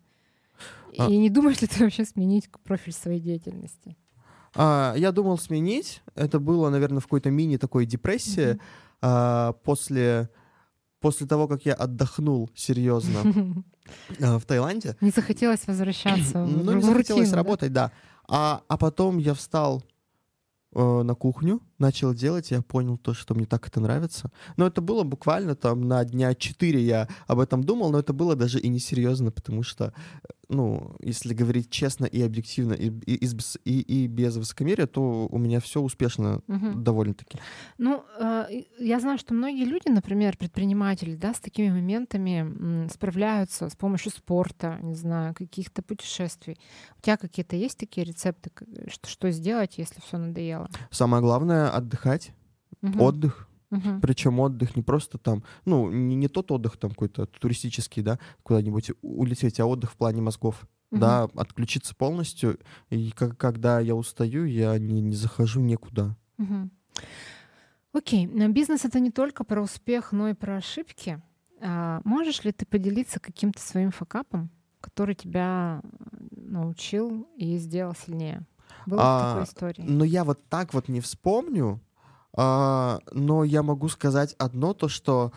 А... 0.98 1.08
И 1.08 1.16
не 1.16 1.30
думаешь 1.30 1.60
ли 1.60 1.68
ты 1.68 1.84
вообще 1.84 2.04
сменить 2.04 2.50
профиль 2.64 2.92
своей 2.92 3.20
деятельности? 3.20 3.96
А, 4.56 4.94
я 4.96 5.12
думал 5.12 5.38
сменить. 5.38 6.02
Это 6.16 6.40
было, 6.40 6.70
наверное, 6.70 6.98
в 6.98 7.04
какой-то 7.04 7.30
мини 7.30 7.56
такой 7.56 7.86
депрессии. 7.86 8.54
Mm-hmm. 8.54 8.60
А, 9.02 9.52
после 9.62 10.28
после 11.00 11.26
того, 11.26 11.48
как 11.48 11.64
я 11.66 11.74
отдохнул 11.74 12.50
серьезно 12.54 13.18
э, 14.18 14.36
в 14.38 14.44
Таиланде. 14.44 14.96
Не 15.00 15.10
захотелось 15.10 15.66
возвращаться. 15.66 16.44
Ну, 16.44 16.72
не 16.72 16.82
захотелось 16.82 17.32
работать, 17.32 17.72
да. 17.72 17.92
А, 18.28 18.62
а 18.68 18.76
потом 18.76 19.18
я 19.18 19.34
встал 19.34 19.82
э, 20.74 21.02
на 21.02 21.14
кухню, 21.14 21.60
начал 21.78 22.14
делать, 22.14 22.50
я 22.50 22.62
понял 22.62 22.98
то, 22.98 23.14
что 23.14 23.34
мне 23.34 23.46
так 23.46 23.66
это 23.66 23.80
нравится. 23.80 24.30
Но 24.56 24.66
это 24.66 24.80
было 24.80 25.04
буквально 25.04 25.54
там 25.54 25.86
на 25.88 26.04
дня 26.04 26.34
четыре 26.34 26.80
я 26.80 27.08
об 27.26 27.40
этом 27.40 27.64
думал, 27.64 27.90
но 27.90 27.98
это 27.98 28.12
было 28.12 28.34
даже 28.36 28.58
и 28.58 28.68
несерьезно, 28.68 29.30
потому 29.30 29.62
что 29.62 29.92
ну, 30.48 30.96
если 31.00 31.34
говорить 31.34 31.70
честно 31.70 32.06
и 32.06 32.22
объективно, 32.22 32.72
и, 32.72 32.88
и, 32.88 33.28
и, 33.64 33.80
и 33.80 34.06
без 34.06 34.36
высокомерия, 34.36 34.86
то 34.86 35.28
у 35.30 35.38
меня 35.38 35.60
все 35.60 35.80
успешно 35.80 36.40
угу. 36.48 36.72
довольно-таки. 36.74 37.38
Ну, 37.76 38.02
э, 38.18 38.62
я 38.78 38.98
знаю, 39.00 39.18
что 39.18 39.34
многие 39.34 39.64
люди, 39.64 39.88
например, 39.88 40.36
предприниматели, 40.38 41.16
да, 41.16 41.34
с 41.34 41.40
такими 41.40 41.70
моментами 41.70 42.88
справляются 42.88 43.68
с 43.68 43.76
помощью 43.76 44.10
спорта, 44.10 44.78
не 44.80 44.94
знаю, 44.94 45.34
каких-то 45.34 45.82
путешествий. 45.82 46.58
У 46.98 47.02
тебя 47.02 47.18
какие-то 47.18 47.56
есть 47.56 47.78
такие 47.78 48.06
рецепты, 48.06 48.50
что, 48.88 49.08
что 49.08 49.30
сделать, 49.30 49.76
если 49.76 50.00
все 50.00 50.16
надоело? 50.16 50.70
Самое 50.90 51.22
главное 51.22 51.67
отдыхать, 51.70 52.32
угу. 52.82 53.04
отдых 53.04 53.48
Угу. 53.70 54.00
Причем 54.00 54.40
отдых 54.40 54.76
не 54.76 54.82
просто 54.82 55.18
там, 55.18 55.42
ну, 55.64 55.90
не, 55.90 56.14
не 56.16 56.28
тот 56.28 56.50
отдых 56.50 56.76
там 56.78 56.90
какой-то 56.90 57.26
туристический, 57.26 58.02
да, 58.02 58.18
куда-нибудь 58.42 58.92
улететь, 59.02 59.60
а 59.60 59.66
отдых 59.66 59.92
в 59.92 59.96
плане 59.96 60.22
мозгов. 60.22 60.66
Угу. 60.90 61.00
Да, 61.00 61.24
отключиться 61.34 61.94
полностью. 61.94 62.58
И 62.88 63.10
как, 63.10 63.36
когда 63.36 63.80
я 63.80 63.94
устаю, 63.94 64.44
я 64.44 64.78
не, 64.78 65.00
не 65.02 65.14
захожу 65.14 65.60
никуда. 65.60 66.16
Угу. 66.38 66.70
Окей, 67.92 68.26
бизнес 68.26 68.84
это 68.84 69.00
не 69.00 69.10
только 69.10 69.44
про 69.44 69.60
успех, 69.60 70.12
но 70.12 70.28
и 70.28 70.34
про 70.34 70.56
ошибки. 70.56 71.20
А 71.60 72.00
можешь 72.04 72.44
ли 72.44 72.52
ты 72.52 72.64
поделиться 72.64 73.20
каким-то 73.20 73.60
своим 73.60 73.90
факапом, 73.90 74.50
который 74.80 75.14
тебя 75.14 75.82
научил 76.30 77.26
и 77.36 77.58
сделал 77.58 77.94
сильнее? 77.94 78.46
Было 78.86 79.00
а, 79.02 79.30
такой 79.30 79.44
истории? 79.44 79.82
Но 79.82 80.04
я 80.04 80.24
вот 80.24 80.38
так 80.48 80.74
вот 80.74 80.88
не 80.88 81.00
вспомню, 81.00 81.80
а, 82.36 83.00
но 83.12 83.44
я 83.44 83.62
могу 83.62 83.88
сказать 83.88 84.34
одно, 84.38 84.74
то 84.74 84.88
что 84.88 85.32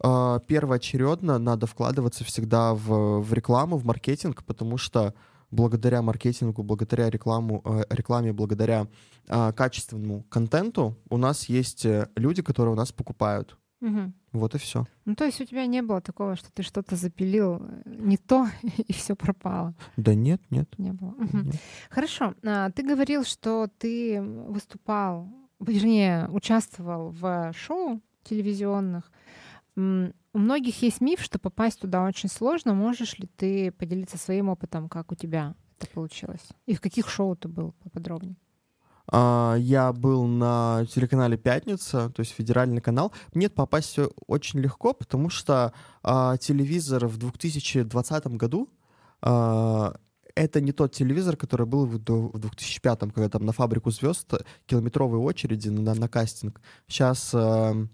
а, 0.00 0.40
первоочередно 0.40 1.38
надо 1.38 1.66
вкладываться 1.66 2.24
всегда 2.24 2.74
в, 2.74 3.20
в 3.20 3.32
рекламу, 3.32 3.76
в 3.76 3.84
маркетинг, 3.84 4.44
потому 4.44 4.78
что 4.78 5.14
благодаря 5.54 6.02
маркетингу, 6.02 6.62
благодаря 6.62 7.08
рекламу, 7.08 7.62
э, 7.64 7.84
рекламе, 7.88 8.32
благодаря 8.32 8.88
э, 9.28 9.52
качественному 9.52 10.24
контенту 10.24 10.96
у 11.08 11.16
нас 11.16 11.48
есть 11.48 11.86
э, 11.86 12.08
люди, 12.16 12.42
которые 12.42 12.72
у 12.72 12.76
нас 12.76 12.92
покупают. 12.92 13.56
Угу. 13.84 14.12
Вот 14.32 14.54
и 14.54 14.58
все. 14.58 14.86
Ну, 15.04 15.14
то 15.14 15.24
есть 15.24 15.40
у 15.40 15.44
тебя 15.44 15.66
не 15.66 15.82
было 15.82 16.00
такого, 16.00 16.36
что 16.36 16.50
ты 16.52 16.62
что-то 16.62 16.96
запилил 16.96 17.60
э, 17.60 17.82
не 17.84 18.16
то, 18.16 18.48
и 18.62 18.92
все 18.92 19.14
пропало? 19.14 19.74
Да 19.96 20.14
нет, 20.14 20.40
нет. 20.50 20.68
Не 20.78 20.92
было. 20.92 21.10
Угу. 21.10 21.38
Нет. 21.38 21.56
Хорошо. 21.90 22.34
А, 22.44 22.70
ты 22.70 22.82
говорил, 22.82 23.24
что 23.24 23.68
ты 23.78 24.20
выступал 24.22 25.28
вернее, 25.72 26.28
участвовал 26.28 27.10
в 27.10 27.52
шоу 27.54 28.00
телевизионных. 28.22 29.10
У 29.76 30.38
многих 30.38 30.82
есть 30.82 31.00
миф, 31.00 31.20
что 31.20 31.38
попасть 31.38 31.80
туда 31.80 32.04
очень 32.04 32.28
сложно. 32.28 32.74
Можешь 32.74 33.18
ли 33.18 33.28
ты 33.36 33.72
поделиться 33.72 34.18
своим 34.18 34.48
опытом, 34.48 34.88
как 34.88 35.12
у 35.12 35.14
тебя 35.14 35.54
это 35.78 35.90
получилось? 35.90 36.46
И 36.66 36.74
в 36.74 36.80
каких 36.80 37.08
шоу 37.08 37.36
ты 37.36 37.48
был 37.48 37.72
поподробнее? 37.82 38.36
А, 39.08 39.56
я 39.58 39.92
был 39.92 40.24
на 40.24 40.86
телеканале 40.92 41.36
«Пятница», 41.36 42.10
то 42.10 42.20
есть 42.20 42.32
федеральный 42.32 42.80
канал. 42.80 43.12
Мне 43.34 43.48
попасть 43.48 43.98
очень 44.26 44.60
легко, 44.60 44.94
потому 44.94 45.30
что 45.30 45.72
а, 46.02 46.36
телевизор 46.38 47.06
в 47.06 47.16
2020 47.18 48.26
году 48.28 48.70
а, 49.20 49.94
это 50.34 50.60
не 50.60 50.72
тот 50.72 50.92
телевизор, 50.92 51.36
который 51.36 51.66
был 51.66 51.86
в 51.86 51.98
2005, 51.98 52.98
когда 53.12 53.28
там 53.28 53.44
на 53.44 53.52
фабрику 53.52 53.90
звезд 53.90 54.32
километровые 54.66 55.20
очереди 55.20 55.68
на, 55.68 55.94
на 55.94 56.08
кастинг. 56.08 56.60
Сейчас 56.88 57.30
э, 57.34 57.86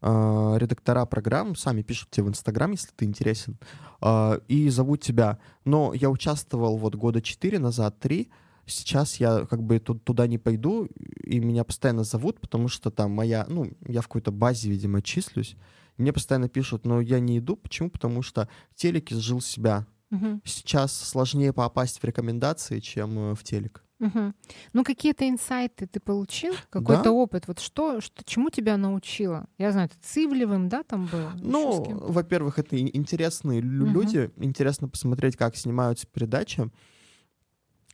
э, 0.00 0.54
редактора 0.56 1.04
программ 1.04 1.54
сами 1.54 1.82
пишут 1.82 2.10
тебе 2.10 2.24
в 2.24 2.28
Инстаграм, 2.28 2.70
если 2.70 2.90
ты 2.96 3.04
интересен, 3.04 3.58
э, 4.00 4.38
и 4.48 4.70
зовут 4.70 5.02
тебя. 5.02 5.38
Но 5.64 5.92
я 5.92 6.08
участвовал 6.08 6.78
вот 6.78 6.94
года 6.94 7.20
четыре 7.20 7.58
назад, 7.58 7.98
три, 7.98 8.30
Сейчас 8.66 9.16
я 9.16 9.46
как 9.46 9.62
бы 9.62 9.78
туда 9.78 10.26
не 10.26 10.38
пойду, 10.38 10.88
и 11.22 11.40
меня 11.40 11.64
постоянно 11.64 12.04
зовут, 12.04 12.40
потому 12.40 12.68
что 12.68 12.90
там 12.90 13.10
моя, 13.10 13.44
ну, 13.48 13.70
я 13.86 14.00
в 14.00 14.08
какой-то 14.08 14.30
базе, 14.30 14.70
видимо, 14.70 15.02
числюсь. 15.02 15.56
Мне 15.96 16.12
постоянно 16.12 16.48
пишут, 16.48 16.86
но 16.86 17.00
я 17.00 17.20
не 17.20 17.38
иду. 17.38 17.56
Почему? 17.56 17.90
Потому 17.90 18.22
что 18.22 18.48
телек 18.74 19.12
изжил 19.12 19.40
себя. 19.40 19.86
Угу. 20.10 20.42
Сейчас 20.44 20.94
сложнее 20.94 21.52
попасть 21.52 22.00
в 22.00 22.04
рекомендации, 22.04 22.80
чем 22.80 23.18
э, 23.18 23.34
в 23.34 23.42
телек. 23.42 23.82
Угу. 24.02 24.32
Ну, 24.72 24.84
какие-то 24.84 25.28
инсайты 25.28 25.86
ты 25.86 26.00
получил? 26.00 26.54
Какой-то 26.70 27.04
да? 27.04 27.12
опыт? 27.12 27.46
Вот 27.46 27.60
что, 27.60 28.00
что, 28.00 28.24
чему 28.24 28.50
тебя 28.50 28.76
научило? 28.76 29.46
Я 29.58 29.70
знаю, 29.70 29.88
ты 29.88 29.94
Цивлевым, 30.02 30.68
да, 30.68 30.82
там 30.82 31.06
был? 31.06 31.28
Ну, 31.36 31.84
во-первых, 32.08 32.58
это 32.58 32.76
интересные 32.78 33.60
угу. 33.60 33.68
люди. 33.68 34.30
Интересно 34.36 34.88
посмотреть, 34.88 35.36
как 35.36 35.56
снимаются 35.56 36.06
передачи. 36.06 36.70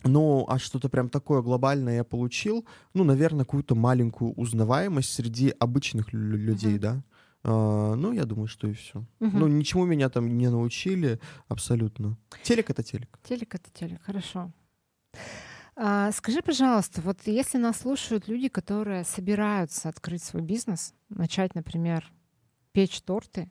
Ну, 0.04 0.46
а 0.48 0.58
что-то 0.58 0.88
прям 0.88 1.08
такое 1.08 1.42
глобальное 1.42 1.96
я 1.96 2.04
получил, 2.04 2.64
ну, 2.94 3.04
наверное, 3.04 3.44
какую-то 3.44 3.74
маленькую 3.74 4.32
узнаваемость 4.34 5.12
среди 5.12 5.52
обычных 5.58 6.12
людей, 6.12 6.76
uh-huh. 6.76 6.80
да. 6.80 7.02
А, 7.42 7.94
ну, 7.94 8.12
я 8.12 8.24
думаю, 8.24 8.46
что 8.46 8.68
и 8.68 8.74
все. 8.74 9.00
Uh-huh. 9.20 9.30
Ну, 9.32 9.48
ничему 9.48 9.86
меня 9.86 10.08
там 10.08 10.38
не 10.38 10.48
научили 10.48 11.20
абсолютно. 11.48 12.16
Телек 12.42 12.70
это 12.70 12.82
телек. 12.82 13.18
Телек 13.24 13.54
это 13.54 13.70
телек, 13.72 14.00
хорошо. 14.02 14.52
А, 15.80 16.10
скажи, 16.12 16.42
пожалуйста, 16.42 17.00
вот 17.02 17.18
если 17.26 17.58
нас 17.58 17.78
слушают 17.78 18.28
люди, 18.28 18.48
которые 18.48 19.04
собираются 19.04 19.88
открыть 19.88 20.22
свой 20.22 20.42
бизнес, 20.42 20.94
начать, 21.08 21.54
например, 21.54 22.10
печь 22.72 23.00
торты, 23.02 23.50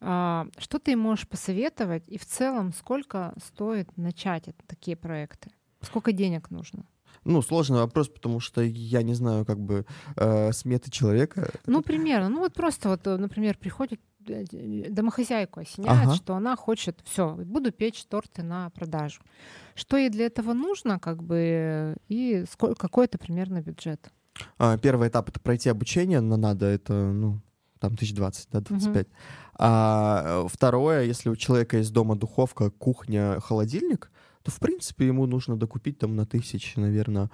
а, 0.00 0.46
что 0.58 0.78
ты 0.78 0.96
можешь 0.96 1.28
посоветовать 1.28 2.08
и 2.08 2.18
в 2.18 2.24
целом 2.24 2.72
сколько 2.72 3.34
стоит 3.42 3.96
начать 3.96 4.48
такие 4.66 4.96
проекты? 4.96 5.50
Сколько 5.80 6.12
денег 6.12 6.50
нужно? 6.50 6.84
Ну, 7.24 7.42
сложный 7.42 7.78
вопрос, 7.78 8.08
потому 8.08 8.40
что 8.40 8.62
я 8.62 9.02
не 9.02 9.14
знаю, 9.14 9.44
как 9.44 9.58
бы, 9.58 9.84
э, 10.16 10.52
сметы 10.52 10.90
человека. 10.90 11.50
Ну, 11.66 11.82
примерно. 11.82 12.28
Ну, 12.28 12.38
вот 12.38 12.54
просто 12.54 12.88
вот, 12.88 13.06
э, 13.06 13.16
например, 13.16 13.56
приходит 13.58 14.00
э, 14.28 14.44
домохозяйку 14.90 15.60
осеняет, 15.60 16.06
ага. 16.06 16.14
что 16.14 16.34
она 16.34 16.56
хочет, 16.56 17.00
все, 17.04 17.34
буду 17.34 17.72
печь 17.72 18.04
торты 18.04 18.42
на 18.42 18.70
продажу. 18.70 19.22
Что 19.74 19.96
ей 19.96 20.08
для 20.08 20.26
этого 20.26 20.52
нужно, 20.52 21.00
как 21.00 21.22
бы, 21.22 21.96
и 22.08 22.44
сколько, 22.50 22.76
какой 22.76 23.06
это 23.06 23.18
примерно 23.18 23.60
бюджет? 23.60 24.12
А, 24.58 24.78
первый 24.78 25.08
этап— 25.08 25.28
это 25.30 25.40
пройти 25.40 25.68
обучение, 25.68 26.20
но 26.20 26.36
надо 26.36 26.66
это, 26.66 26.92
ну, 26.92 27.40
там, 27.80 27.94
1020, 27.94 28.48
да, 28.52 28.60
25. 28.60 29.06
Угу. 29.06 29.14
А 29.58 30.46
второе, 30.48 31.04
если 31.04 31.28
у 31.28 31.36
человека 31.36 31.78
есть 31.78 31.92
дома 31.92 32.14
духовка, 32.16 32.70
кухня, 32.70 33.40
холодильник, 33.40 34.10
то, 34.46 34.52
в 34.52 34.60
принципе, 34.60 35.08
ему 35.08 35.26
нужно 35.26 35.56
докупить 35.56 35.98
там 35.98 36.14
на 36.14 36.24
тысячи, 36.24 36.78
наверное, 36.78 37.30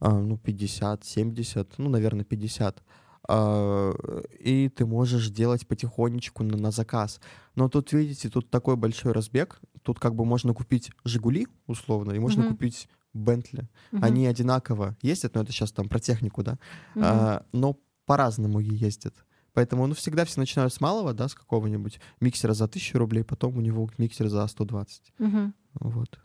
а, 0.00 0.18
ну, 0.18 0.38
50, 0.38 1.04
70, 1.04 1.74
ну, 1.76 1.90
наверное, 1.90 2.24
50. 2.24 2.82
А, 3.28 3.92
и 4.40 4.70
ты 4.70 4.86
можешь 4.86 5.28
делать 5.28 5.66
потихонечку 5.66 6.42
на, 6.42 6.56
на 6.56 6.70
заказ. 6.70 7.20
Но 7.54 7.68
тут, 7.68 7.92
видите, 7.92 8.30
тут 8.30 8.48
такой 8.48 8.76
большой 8.76 9.12
разбег. 9.12 9.60
Тут 9.82 10.00
как 10.00 10.14
бы 10.14 10.24
можно 10.24 10.54
купить 10.54 10.90
«Жигули», 11.04 11.48
условно, 11.66 12.12
и 12.12 12.18
можно 12.18 12.40
mm-hmm. 12.40 12.48
купить 12.48 12.88
Бентли. 13.12 13.68
Mm-hmm. 13.92 13.98
Они 14.00 14.26
одинаково 14.26 14.96
ездят, 15.02 15.34
но 15.34 15.42
это 15.42 15.52
сейчас 15.52 15.70
там 15.70 15.90
про 15.90 16.00
технику, 16.00 16.42
да, 16.42 16.52
mm-hmm. 16.94 17.02
а, 17.04 17.46
но 17.52 17.78
по-разному 18.06 18.58
ездят. 18.60 19.14
Поэтому, 19.52 19.86
ну, 19.86 19.92
всегда 19.92 20.24
все 20.24 20.40
начинают 20.40 20.72
с 20.72 20.80
малого, 20.80 21.12
да, 21.12 21.28
с 21.28 21.34
какого-нибудь 21.34 22.00
миксера 22.20 22.54
за 22.54 22.64
1000 22.64 22.98
рублей, 22.98 23.22
потом 23.22 23.58
у 23.58 23.60
него 23.60 23.90
миксер 23.98 24.28
за 24.28 24.46
120. 24.46 25.12
Угу. 25.18 25.52
Вот. 25.80 26.18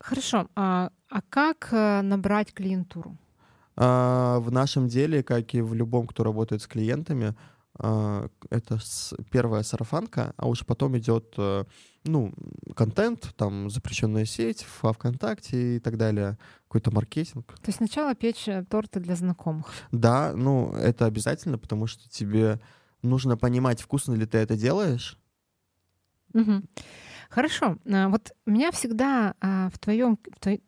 Хорошо. 0.00 0.48
А, 0.56 0.90
а 1.08 1.20
как 1.28 1.68
э, 1.72 2.00
набрать 2.02 2.52
клиентуру? 2.52 3.16
А, 3.76 4.38
в 4.40 4.50
нашем 4.50 4.88
деле, 4.88 5.22
как 5.22 5.54
и 5.54 5.60
в 5.60 5.74
любом, 5.74 6.06
кто 6.06 6.24
работает 6.24 6.62
с 6.62 6.66
клиентами, 6.66 7.34
а, 7.78 8.28
это 8.50 8.78
первая 9.30 9.62
сарафанка, 9.62 10.34
а 10.36 10.48
уже 10.48 10.64
потом 10.64 10.98
идет 10.98 11.34
э, 11.38 11.64
ну, 12.04 12.32
контент, 12.74 13.32
там 13.36 13.70
запрещенная 13.70 14.24
сеть 14.24 14.66
во 14.82 14.92
ВКонтакте 14.92 15.76
и 15.76 15.80
так 15.80 15.96
далее, 15.96 16.38
какой-то 16.68 16.90
маркетинг. 16.90 17.46
То 17.46 17.68
есть 17.68 17.78
сначала 17.78 18.14
печь 18.14 18.48
э, 18.48 18.64
торты 18.68 19.00
для 19.00 19.16
знакомых? 19.16 19.66
Да, 19.92 20.32
ну 20.34 20.72
это 20.72 21.06
обязательно, 21.06 21.58
потому 21.58 21.86
что 21.86 22.08
тебе 22.10 22.60
нужно 23.02 23.36
понимать, 23.36 23.80
вкусно 23.80 24.14
ли 24.14 24.26
ты 24.26 24.38
это 24.38 24.56
делаешь. 24.56 25.18
Угу. 26.34 26.62
Хорошо. 27.30 27.78
А, 27.86 28.08
вот 28.08 28.32
меня 28.44 28.72
всегда 28.72 29.34
а, 29.40 29.70
в 29.70 29.78
твоем, 29.78 30.18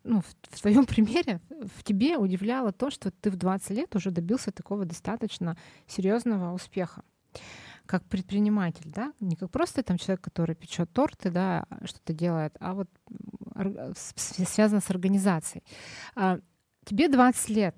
ну, 0.05 0.23
в 0.23 0.61
твоем 0.61 0.87
примере, 0.93 1.41
в 1.77 1.83
тебе 1.83 2.17
удивляло 2.17 2.73
то, 2.73 2.91
что 2.91 3.11
ты 3.11 3.31
в 3.31 3.37
20 3.37 3.71
лет 3.71 3.95
уже 3.97 4.13
добился 4.13 4.53
такого 4.53 4.85
достаточно 4.85 5.59
серьезного 5.87 6.55
успеха 6.55 7.03
как 7.85 8.05
предприниматель, 8.05 8.91
да, 8.95 9.13
не 9.19 9.35
как 9.35 9.51
просто 9.51 9.83
там 9.83 9.99
человек, 9.99 10.21
который 10.21 10.55
печет 10.55 10.91
торты, 10.93 11.31
да, 11.31 11.67
что-то 11.85 12.13
делает, 12.13 12.57
а 12.61 12.75
вот 12.75 12.89
связано 14.07 14.81
с 14.81 14.89
организацией. 14.89 15.65
А, 16.15 16.39
тебе 16.85 17.09
20 17.09 17.49
лет. 17.51 17.75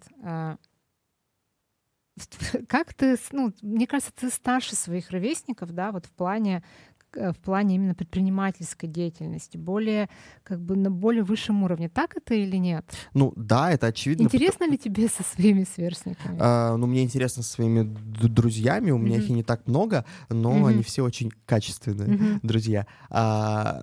Как 2.68 2.94
ты, 2.94 3.16
ну, 3.32 3.52
мне 3.60 3.88
кажется, 3.88 4.12
ты 4.14 4.30
старше 4.30 4.76
своих 4.76 5.10
ровесников, 5.10 5.72
да, 5.72 5.90
вот 5.90 6.06
в 6.06 6.12
плане 6.12 6.62
Э, 6.62 6.93
в 7.16 7.38
плане 7.38 7.76
именно 7.76 7.94
предпринимательской 7.94 8.86
деятельности, 8.86 9.56
более 9.56 10.08
как 10.42 10.60
бы 10.60 10.76
на 10.76 10.90
более 10.90 11.22
высшем 11.22 11.62
уровне. 11.62 11.88
Так 11.88 12.16
это 12.16 12.34
или 12.34 12.56
нет? 12.56 12.84
Ну 13.14 13.32
да, 13.36 13.70
это 13.70 13.88
очевидно. 13.88 14.24
Интересно 14.24 14.68
ли 14.68 14.78
тебе 14.78 15.08
со 15.08 15.22
своими 15.22 15.64
сверстниками? 15.64 16.38
А, 16.40 16.76
ну 16.76 16.86
мне 16.86 17.02
интересно 17.02 17.42
со 17.42 17.50
своими 17.50 17.82
друзьями, 17.82 18.90
у 18.90 18.98
меня 18.98 19.18
mm-hmm. 19.18 19.22
их 19.22 19.30
и 19.30 19.32
не 19.32 19.42
так 19.42 19.66
много, 19.66 20.04
но 20.28 20.52
mm-hmm. 20.52 20.68
они 20.68 20.82
все 20.82 21.02
очень 21.02 21.30
качественные 21.46 22.08
mm-hmm. 22.08 22.38
друзья. 22.42 22.86
А, 23.10 23.82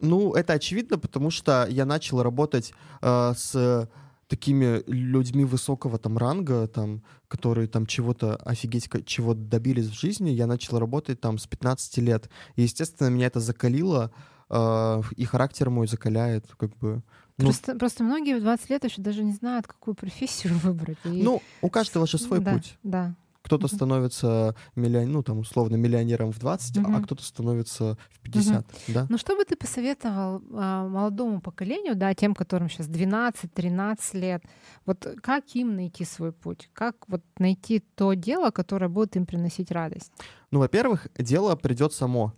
ну 0.00 0.32
это 0.32 0.54
очевидно, 0.54 0.98
потому 0.98 1.30
что 1.30 1.66
я 1.68 1.84
начал 1.86 2.22
работать 2.22 2.72
а, 3.00 3.34
с 3.34 3.88
такими 4.32 4.82
людьми 4.86 5.44
высокого 5.44 5.98
там 5.98 6.16
ранга, 6.16 6.66
там, 6.66 7.02
которые 7.28 7.68
там 7.68 7.84
чего-то 7.84 8.36
офигеть, 8.36 8.88
чего 9.04 9.34
добились 9.34 9.88
в 9.88 9.92
жизни, 9.92 10.30
я 10.30 10.46
начал 10.46 10.78
работать 10.78 11.20
там 11.20 11.36
с 11.36 11.46
15 11.46 11.98
лет. 11.98 12.30
И, 12.56 12.62
естественно, 12.62 13.08
меня 13.08 13.26
это 13.26 13.40
закалило, 13.40 14.10
э, 14.48 15.02
и 15.16 15.24
характер 15.26 15.68
мой 15.68 15.86
закаляет, 15.86 16.46
как 16.56 16.74
бы. 16.78 17.02
Ну, 17.36 17.44
просто, 17.44 17.76
просто 17.76 18.04
многие 18.04 18.38
в 18.38 18.40
20 18.40 18.70
лет 18.70 18.84
еще 18.84 19.02
даже 19.02 19.22
не 19.22 19.32
знают, 19.32 19.66
какую 19.66 19.94
профессию 19.94 20.54
выбрать. 20.62 20.96
И... 21.04 21.22
Ну, 21.22 21.42
у 21.60 21.68
каждого 21.68 22.06
же 22.06 22.16
свой 22.16 22.40
да, 22.40 22.54
путь. 22.54 22.78
Да. 22.82 23.14
Кто-то 23.42 23.66
mm-hmm. 23.66 23.74
становится 23.74 24.54
миллион, 24.76 25.12
ну, 25.12 25.22
там, 25.22 25.38
условно, 25.40 25.76
миллионером 25.76 26.32
в 26.32 26.38
20, 26.38 26.76
mm-hmm. 26.76 26.96
а 26.96 27.02
кто-то 27.02 27.22
становится 27.22 27.98
в 28.10 28.20
50. 28.20 28.66
Mm-hmm. 28.66 28.92
Да? 28.94 29.06
Ну, 29.08 29.18
что 29.18 29.36
бы 29.36 29.44
ты 29.44 29.56
посоветовал 29.56 30.42
а, 30.52 30.88
молодому 30.88 31.40
поколению, 31.40 31.96
да, 31.96 32.14
тем, 32.14 32.34
которым 32.34 32.70
сейчас 32.70 32.88
12-13 32.88 33.98
лет, 34.18 34.44
вот 34.86 35.06
как 35.22 35.44
им 35.54 35.76
найти 35.76 36.04
свой 36.04 36.32
путь? 36.32 36.70
Как 36.72 36.96
вот 37.08 37.22
найти 37.38 37.80
то 37.80 38.14
дело, 38.14 38.50
которое 38.50 38.88
будет 38.88 39.16
им 39.16 39.26
приносить 39.26 39.70
радость? 39.70 40.12
Ну, 40.50 40.58
во-первых, 40.60 41.08
дело 41.18 41.56
придет 41.56 41.92
само. 41.92 42.34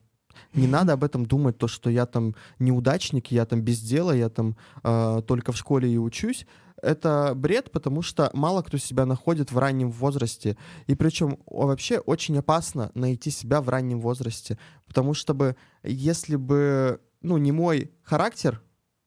Не 0.55 0.67
надо 0.67 0.93
об 0.93 1.05
этом 1.05 1.27
думать, 1.27 1.59
то, 1.59 1.69
что 1.69 1.91
я 1.91 2.07
там 2.07 2.35
неудачник, 2.59 3.29
я 3.29 3.45
там 3.47 3.63
без 3.63 3.81
дела, 3.81 4.13
я 4.13 4.29
там 4.29 4.57
э, 4.83 5.23
только 5.27 5.53
в 5.53 5.57
школе 5.57 5.93
и 5.93 5.99
учусь 5.99 6.47
это 6.85 7.33
бред, 7.35 7.71
потому 7.71 8.03
что 8.03 8.31
мало 8.35 8.63
кто 8.63 8.79
себя 8.79 9.07
находит 9.07 9.51
в 9.51 9.59
раннем 9.59 9.91
возрасте. 9.91 10.57
И 10.87 10.95
причем 10.95 11.39
вообще 11.47 11.99
очень 11.99 12.39
опасно 12.39 12.91
найти 12.95 13.31
себя 13.31 13.61
в 13.61 13.69
раннем 13.69 14.01
возрасте. 14.01 14.59
Потому 14.87 15.15
что 15.15 15.35
бы, 15.35 15.57
если 15.83 16.37
бы, 16.37 17.01
ну, 17.23 17.39
не 17.39 17.53
мой 17.53 17.91
характер 18.03 18.63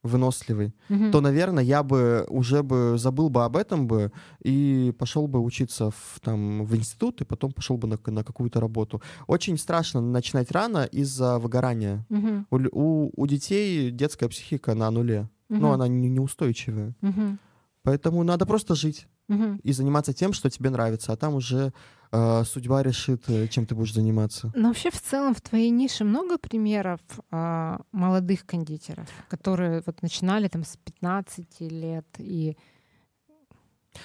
выносливый, 0.08 0.74
mm-hmm. 0.90 1.12
то, 1.12 1.22
наверное, 1.22 1.64
я 1.64 1.84
бы 1.84 2.26
уже 2.30 2.64
бы 2.64 2.96
забыл 2.98 3.30
бы 3.30 3.44
об 3.44 3.56
этом 3.56 3.88
бы 3.88 4.12
и 4.44 4.94
пошел 4.98 5.28
бы 5.28 5.40
учиться 5.40 5.92
в, 5.92 6.20
там, 6.22 6.66
в 6.66 6.76
институт, 6.76 7.22
и 7.22 7.26
потом 7.26 7.52
пошел 7.52 7.78
бы 7.78 7.88
на, 7.88 8.00
на 8.12 8.24
какую-то 8.24 8.60
работу. 8.60 9.02
Очень 9.28 9.58
страшно 9.58 10.02
начинать 10.02 10.52
рано 10.52 10.86
из-за 10.86 11.38
выгорания. 11.40 12.06
Mm-hmm. 12.10 12.46
У, 12.50 12.58
у, 12.72 13.12
у 13.16 13.28
детей 13.28 13.92
детская 13.92 14.30
психика 14.30 14.74
на 14.74 14.90
нуле. 14.90 15.30
Мгм. 15.50 15.62
Ну, 15.62 15.72
она 15.72 15.88
не- 15.88 16.10
неустойчивая. 16.10 16.94
Мгм. 17.02 17.40
Поэтому 17.84 18.24
надо 18.24 18.46
просто 18.46 18.76
жить 18.76 19.08
Мгм. 19.30 19.62
и 19.64 19.72
заниматься 19.72 20.14
тем, 20.14 20.34
что 20.34 20.50
тебе 20.50 20.70
нравится, 20.70 21.14
а 21.14 21.16
там 21.16 21.36
уже 21.36 21.72
э, 22.12 22.44
судьба 22.46 22.84
решит, 22.84 23.24
э, 23.28 23.48
чем 23.48 23.66
ты 23.66 23.76
будешь 23.76 23.94
заниматься. 23.94 24.52
Но 24.56 24.70
вообще 24.70 24.90
в 24.90 25.02
целом 25.02 25.34
в 25.34 25.42
твоей 25.42 25.70
нише 25.70 26.04
много 26.04 26.38
примеров 26.38 27.00
а, 27.32 27.82
молодых 27.92 28.46
кондитеров, 28.46 29.08
которые 29.30 29.84
вот 29.86 30.02
начинали 30.02 30.48
там 30.48 30.64
с 30.64 30.78
15 30.78 31.62
лет 31.62 32.06
и 32.18 32.58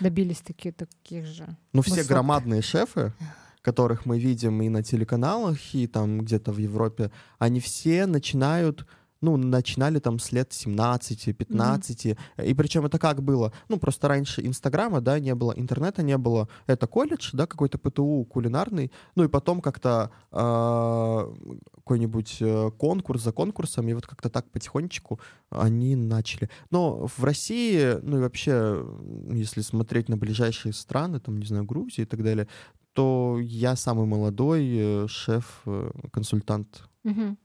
добились 0.00 0.40
таки, 0.40 0.72
таких 0.72 1.26
же. 1.26 1.56
Ну, 1.72 1.82
все 1.82 1.96
высот. 1.96 2.08
громадные 2.08 2.62
шефы, 2.62 3.12
которых 3.62 4.06
мы 4.06 4.18
видим 4.18 4.60
и 4.62 4.68
на 4.68 4.82
телеканалах, 4.82 5.74
и 5.74 5.86
там 5.86 6.20
где-то 6.20 6.52
в 6.52 6.58
Европе, 6.58 7.10
они 7.38 7.60
все 7.60 8.06
начинают 8.06 8.86
ну, 9.22 9.36
начинали 9.36 9.98
там 10.00 10.18
с 10.18 10.32
лет 10.32 10.50
17-15. 10.50 12.18
И 12.44 12.54
причем 12.54 12.84
это 12.84 12.98
как 12.98 13.22
было? 13.22 13.52
Ну, 13.68 13.78
просто 13.78 14.08
раньше 14.08 14.44
Инстаграма, 14.44 15.00
да, 15.00 15.18
не 15.18 15.34
было, 15.34 15.52
интернета 15.52 16.02
не 16.02 16.18
было. 16.18 16.48
Это 16.66 16.86
колледж, 16.86 17.30
да, 17.32 17.46
какой-то 17.46 17.78
ПТУ 17.78 18.26
кулинарный. 18.28 18.92
Ну, 19.14 19.24
и 19.24 19.28
потом 19.28 19.60
как-то 19.60 20.10
а, 20.30 21.32
какой-нибудь 21.76 22.36
э, 22.40 22.70
конкурс 22.78 23.22
за 23.22 23.32
конкурсом, 23.32 23.88
и 23.88 23.94
вот 23.94 24.06
как-то 24.06 24.28
так 24.28 24.50
потихонечку 24.50 25.20
они 25.50 25.96
начали. 25.96 26.50
Но 26.70 27.06
в 27.06 27.24
России, 27.24 27.98
ну 28.02 28.18
и 28.18 28.20
вообще, 28.20 28.84
если 29.30 29.60
смотреть 29.62 30.08
на 30.08 30.16
ближайшие 30.16 30.72
страны, 30.72 31.20
там, 31.20 31.38
не 31.38 31.46
знаю, 31.46 31.64
Грузии 31.64 32.02
и 32.02 32.06
так 32.06 32.22
далее, 32.22 32.48
то 32.92 33.38
я 33.40 33.76
самый 33.76 34.06
молодой 34.06 34.68
э, 34.72 35.06
шеф-консультант. 35.08 36.88
Мгм. 37.04 37.38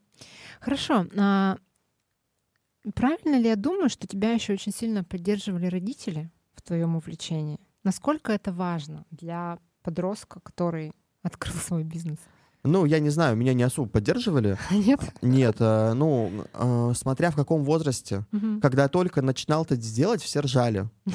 Хорошо. 0.59 1.05
Правильно 2.93 3.37
ли 3.39 3.49
я 3.49 3.55
думаю, 3.55 3.89
что 3.89 4.07
тебя 4.07 4.31
еще 4.31 4.53
очень 4.53 4.71
сильно 4.71 5.03
поддерживали 5.03 5.67
родители 5.67 6.29
в 6.55 6.61
твоем 6.61 6.95
увлечении? 6.95 7.59
Насколько 7.83 8.31
это 8.31 8.51
важно 8.51 9.05
для 9.11 9.59
подростка, 9.81 10.39
который 10.39 10.91
открыл 11.23 11.55
свой 11.55 11.83
бизнес? 11.83 12.19
Ну, 12.63 12.85
я 12.85 12.99
не 12.99 13.09
знаю, 13.09 13.37
меня 13.37 13.53
не 13.53 13.63
особо 13.63 13.87
поддерживали. 13.87 14.57
Нет? 14.71 14.99
Нет, 15.21 15.55
э, 15.59 15.93
ну, 15.93 16.45
э, 16.53 16.91
смотря 16.95 17.31
в 17.31 17.35
каком 17.35 17.63
возрасте. 17.63 18.25
Мгм. 18.31 18.59
Когда 18.59 18.83
я 18.83 18.89
только 18.89 19.21
начинал 19.21 19.63
это 19.63 19.77
делать, 19.77 20.21
все 20.21 20.41
ржали. 20.41 20.89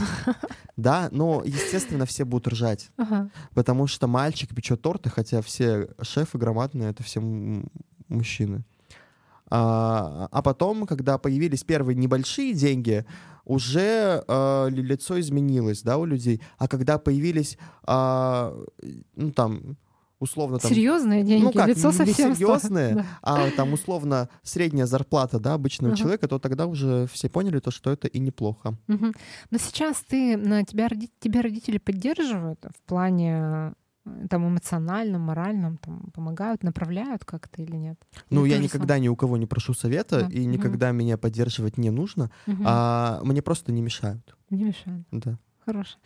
Да, 0.79 1.11
но, 1.13 1.43
естественно, 1.45 2.07
все 2.07 2.25
будут 2.25 2.49
ржать. 2.49 2.91
Ага. 2.97 3.29
Потому 3.53 3.87
что 3.87 4.07
мальчик 4.07 4.55
печет 4.55 4.81
торты, 4.81 5.11
хотя 5.11 5.43
все 5.43 5.91
шефы 6.01 6.39
громадные, 6.39 6.89
это 6.89 7.03
все 7.03 7.21
мужчины. 8.09 8.65
А, 9.55 10.29
а 10.33 10.41
потом, 10.43 10.87
когда 10.87 11.19
появились 11.19 11.63
первые 11.63 11.95
небольшие 11.95 12.55
деньги, 12.55 13.05
уже 13.45 14.25
э, 14.27 14.69
ли- 14.71 14.83
лицо 14.83 15.21
изменилось, 15.21 15.83
да, 15.83 15.99
у 15.99 16.07
людей. 16.07 16.41
А 16.57 16.69
когда 16.69 16.97
появились, 16.99 17.59
а, 17.85 18.55
ну 19.15 19.31
там, 19.33 19.77
условно 20.21 20.59
там, 20.59 20.71
Серьезные 20.71 21.23
деньги, 21.23 21.45
ну 21.45 21.53
как, 21.53 21.69
лицо 21.69 21.89
не 21.91 21.95
совсем 21.99 22.35
серьезные, 22.35 22.95
Да. 22.95 23.05
а 23.23 23.51
там 23.51 23.73
условно 23.75 24.29
средняя 24.43 24.87
зарплата, 24.87 25.39
да, 25.39 25.55
обычного 25.55 25.93
Ага. 25.93 26.01
человека, 26.01 26.29
то 26.29 26.39
тогда 26.39 26.67
уже 26.67 27.07
все 27.13 27.29
поняли 27.29 27.59
то, 27.59 27.71
что 27.71 27.91
это 27.91 28.09
и 28.09 28.21
неплохо. 28.21 28.79
Мгм. 28.87 29.13
Но 29.51 29.59
сейчас 29.59 29.97
ты, 30.09 30.37
на 30.39 30.65
тебя, 30.65 30.89
тебя 31.21 31.43
родители 31.43 31.77
поддерживают 31.79 32.65
в 32.75 32.89
плане 32.89 33.35
э, 33.43 33.73
там 34.29 34.49
эмоциональном, 34.49 35.23
моральном, 35.23 35.77
там, 35.79 36.11
помогают, 36.13 36.63
направляют 36.63 37.25
как-то 37.25 37.63
или 37.63 37.77
нет? 37.77 37.99
Ну, 38.31 38.45
Или 38.45 38.55
я 38.55 38.59
никогда 38.59 38.99
ни 38.99 39.09
у 39.09 39.17
кого 39.17 39.37
не 39.37 39.47
прошу 39.47 39.75
совета, 39.75 40.23
Да, 40.23 40.29
и 40.29 40.45
никогда 40.45 40.91
меня 40.93 41.17
поддерживать 41.17 41.79
не 41.79 41.91
нужно, 41.91 42.31
Мгм. 42.47 42.65
а 42.67 43.21
мне 43.25 43.43
просто 43.43 43.73
не 43.73 43.83
мешают. 43.83 44.37
Не 44.51 44.65
мешают. 44.65 45.07
Да. 45.13 45.39
Хорошо. 45.65 45.97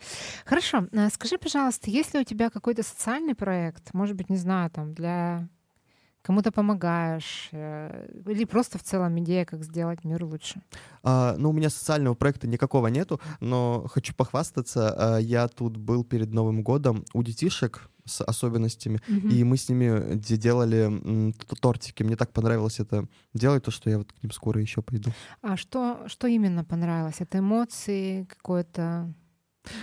Хорошо. 0.45 0.87
А 0.95 1.09
Скажи, 1.09 1.37
пожалуйста, 1.39 1.89
есть 1.89 2.13
ли 2.13 2.19
у 2.19 2.23
тебя 2.23 2.49
какой-то 2.51 2.83
социальный 2.83 3.33
проект, 3.33 3.93
может 3.93 4.15
быть, 4.15 4.29
не 4.29 4.37
знаю, 4.37 4.69
там 4.69 4.93
для 4.93 5.49
кому-то 6.27 6.51
помогаешь, 6.51 7.49
э, 7.53 8.09
или 8.31 8.45
просто 8.45 8.77
в 8.77 8.83
целом 8.83 9.17
идея, 9.19 9.45
как 9.45 9.63
сделать 9.63 10.03
мир 10.05 10.23
лучше? 10.25 10.61
А, 11.03 11.35
ну, 11.37 11.49
у 11.49 11.53
меня 11.53 11.69
социального 11.69 12.15
проекта 12.15 12.47
никакого 12.47 12.87
нету, 12.87 13.19
но 13.39 13.85
хочу 13.93 14.13
похвастаться. 14.13 15.15
а, 15.15 15.17
я 15.19 15.47
тут 15.47 15.77
был 15.77 16.03
перед 16.03 16.33
Новым 16.33 16.63
годом 16.63 17.03
у 17.13 17.23
детишек 17.23 17.89
с 18.05 18.21
особенностями, 18.23 18.99
Мгм. 19.07 19.29
и 19.29 19.43
мы 19.43 19.55
с 19.57 19.69
ними 19.69 20.15
де- 20.15 20.37
делали 20.37 21.33
тортики. 21.61 22.03
Мне 22.03 22.15
так 22.15 22.31
понравилось 22.31 22.79
это 22.79 23.05
делать, 23.33 23.63
то, 23.63 23.71
что 23.71 23.89
я 23.89 23.97
вот 23.97 24.11
к 24.11 24.23
ним 24.23 24.31
скоро 24.31 24.61
еще 24.61 24.81
пойду. 24.81 25.11
А 25.41 25.57
что, 25.57 25.97
что 26.07 26.27
именно 26.27 26.63
понравилось? 26.63 27.15
Это 27.21 27.39
эмоции, 27.39 28.23
какое-то 28.25 29.13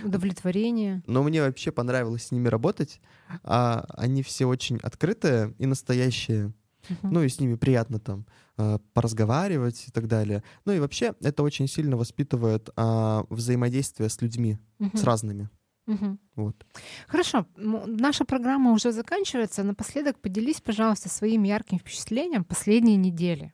удовлетворение? 0.03 1.03
Но 1.07 1.23
мне 1.23 1.41
вообще 1.41 1.71
понравилось 1.71 2.27
с 2.27 2.31
ними 2.31 2.47
работать. 2.47 2.99
А, 3.43 3.85
они 3.97 4.23
все 4.23 4.45
очень 4.45 4.77
открытые 4.77 5.53
и 5.57 5.65
настоящие. 5.65 6.53
Мгм. 6.89 7.13
Ну 7.13 7.23
и 7.23 7.29
с 7.29 7.39
ними 7.39 7.55
приятно 7.55 7.99
там 7.99 8.25
а, 8.57 8.79
поразговаривать 8.93 9.85
и 9.87 9.91
так 9.91 10.07
далее. 10.07 10.43
Ну 10.65 10.73
и 10.73 10.79
вообще 10.79 11.13
это 11.21 11.41
очень 11.43 11.67
сильно 11.67 11.97
воспитывает 11.97 12.69
а, 12.75 13.25
взаимодействие 13.29 14.09
с 14.09 14.21
людьми, 14.21 14.57
Мгм. 14.79 14.97
с 14.97 15.03
разными. 15.03 15.49
Мгм. 15.87 16.19
Вот. 16.35 16.65
Хорошо, 17.07 17.45
наша 17.55 18.25
программа 18.25 18.71
уже 18.71 18.91
заканчивается. 18.91 19.63
Напоследок 19.63 20.19
поделись, 20.19 20.59
пожалуйста, 20.61 21.09
своим 21.09 21.43
ярким 21.43 21.77
впечатлением 21.79 22.43
последней 22.43 22.97
недели. 22.97 23.53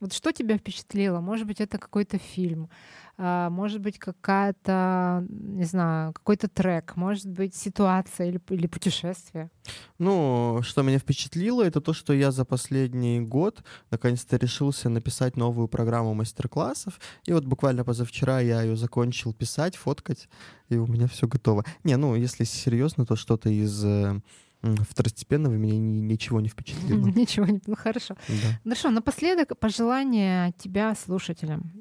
Вот 0.00 0.12
что 0.12 0.32
тебя 0.32 0.58
впечатлило? 0.58 1.20
Может 1.20 1.46
быть, 1.46 1.58
это 1.62 1.78
какой-то 1.78 2.18
фильм, 2.18 2.68
может 3.18 3.80
быть, 3.80 3.98
какая-то, 3.98 5.24
не 5.28 5.64
знаю, 5.64 6.12
какой-то 6.12 6.48
трек, 6.48 6.96
может 6.96 7.26
быть, 7.28 7.54
ситуация 7.54 8.28
или, 8.28 8.40
или 8.50 8.66
путешествие. 8.66 9.50
Ну, 9.98 10.60
что 10.62 10.82
меня 10.82 10.98
впечатлило, 10.98 11.62
это 11.62 11.80
то, 11.80 11.94
что 11.94 12.12
я 12.12 12.30
за 12.30 12.44
последний 12.44 13.20
год 13.20 13.64
наконец-то 13.90 14.36
решился 14.36 14.88
написать 14.88 15.36
новую 15.36 15.68
программу 15.68 16.12
мастер-классов. 16.14 17.00
И 17.24 17.32
вот 17.32 17.44
буквально 17.44 17.84
позавчера 17.84 18.40
я 18.40 18.62
ее 18.62 18.76
закончил 18.76 19.32
писать, 19.32 19.76
фоткать, 19.76 20.28
и 20.68 20.76
у 20.76 20.86
меня 20.86 21.06
все 21.06 21.26
готово. 21.26 21.64
Не, 21.84 21.96
ну, 21.96 22.14
если 22.14 22.44
серьезно, 22.44 23.06
то 23.06 23.16
что-то 23.16 23.48
из 23.48 23.82
э, 23.84 24.20
второстепенного 24.62 25.54
меня 25.54 25.78
ни- 25.78 26.00
ничего 26.00 26.40
не 26.40 26.48
впечатлило. 26.48 27.06
Ничего 27.16 27.46
не... 27.46 27.60
Ну, 27.66 27.76
хорошо. 27.76 28.16
Да. 28.28 28.60
Хорошо, 28.64 28.90
напоследок 28.90 29.58
пожелание 29.58 30.52
тебя 30.58 30.94
слушателям, 30.94 31.72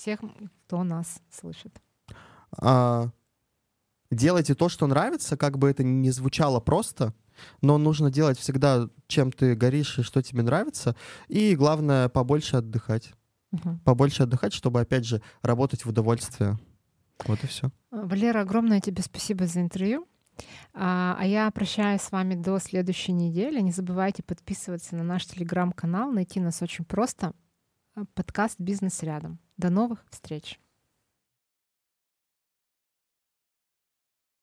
всех, 0.00 0.20
кто 0.66 0.82
нас 0.82 1.20
слышит. 1.30 1.78
А, 2.56 3.10
делайте 4.10 4.54
то, 4.54 4.68
что 4.68 4.86
нравится, 4.86 5.36
как 5.36 5.58
бы 5.58 5.68
это 5.68 5.84
ни 5.84 6.08
звучало 6.08 6.58
просто, 6.60 7.14
но 7.60 7.76
нужно 7.76 8.10
делать 8.10 8.38
всегда, 8.38 8.88
чем 9.06 9.30
ты 9.30 9.54
горишь 9.54 9.98
и 9.98 10.02
что 10.02 10.22
тебе 10.22 10.42
нравится. 10.42 10.96
И 11.28 11.54
главное, 11.54 12.08
побольше 12.08 12.56
отдыхать. 12.56 13.12
Мгм. 13.52 13.80
Побольше 13.80 14.22
отдыхать, 14.22 14.54
чтобы, 14.54 14.80
опять 14.80 15.04
же, 15.04 15.22
работать 15.42 15.84
в 15.84 15.90
удовольствие. 15.90 16.58
Вот 17.26 17.42
и 17.44 17.46
все. 17.46 17.70
Валера, 17.90 18.40
огромное 18.40 18.80
тебе 18.80 19.02
спасибо 19.02 19.46
за 19.46 19.60
интервью. 19.60 20.06
А, 20.72 21.16
а 21.18 21.26
я 21.26 21.50
прощаюсь 21.50 22.00
с 22.00 22.12
вами 22.12 22.34
до 22.34 22.58
следующей 22.58 23.12
недели. 23.12 23.60
Не 23.60 23.72
забывайте 23.72 24.22
подписываться 24.22 24.96
на 24.96 25.02
наш 25.02 25.26
телеграм-канал. 25.26 26.10
Найти 26.10 26.40
нас 26.40 26.62
очень 26.62 26.86
просто. 26.86 27.34
А, 27.94 28.04
Подкаст 28.14 28.58
«Бизнес 28.58 29.02
рядом». 29.02 29.38
До 29.60 29.68
новых 29.68 30.06
встреч. 30.08 30.58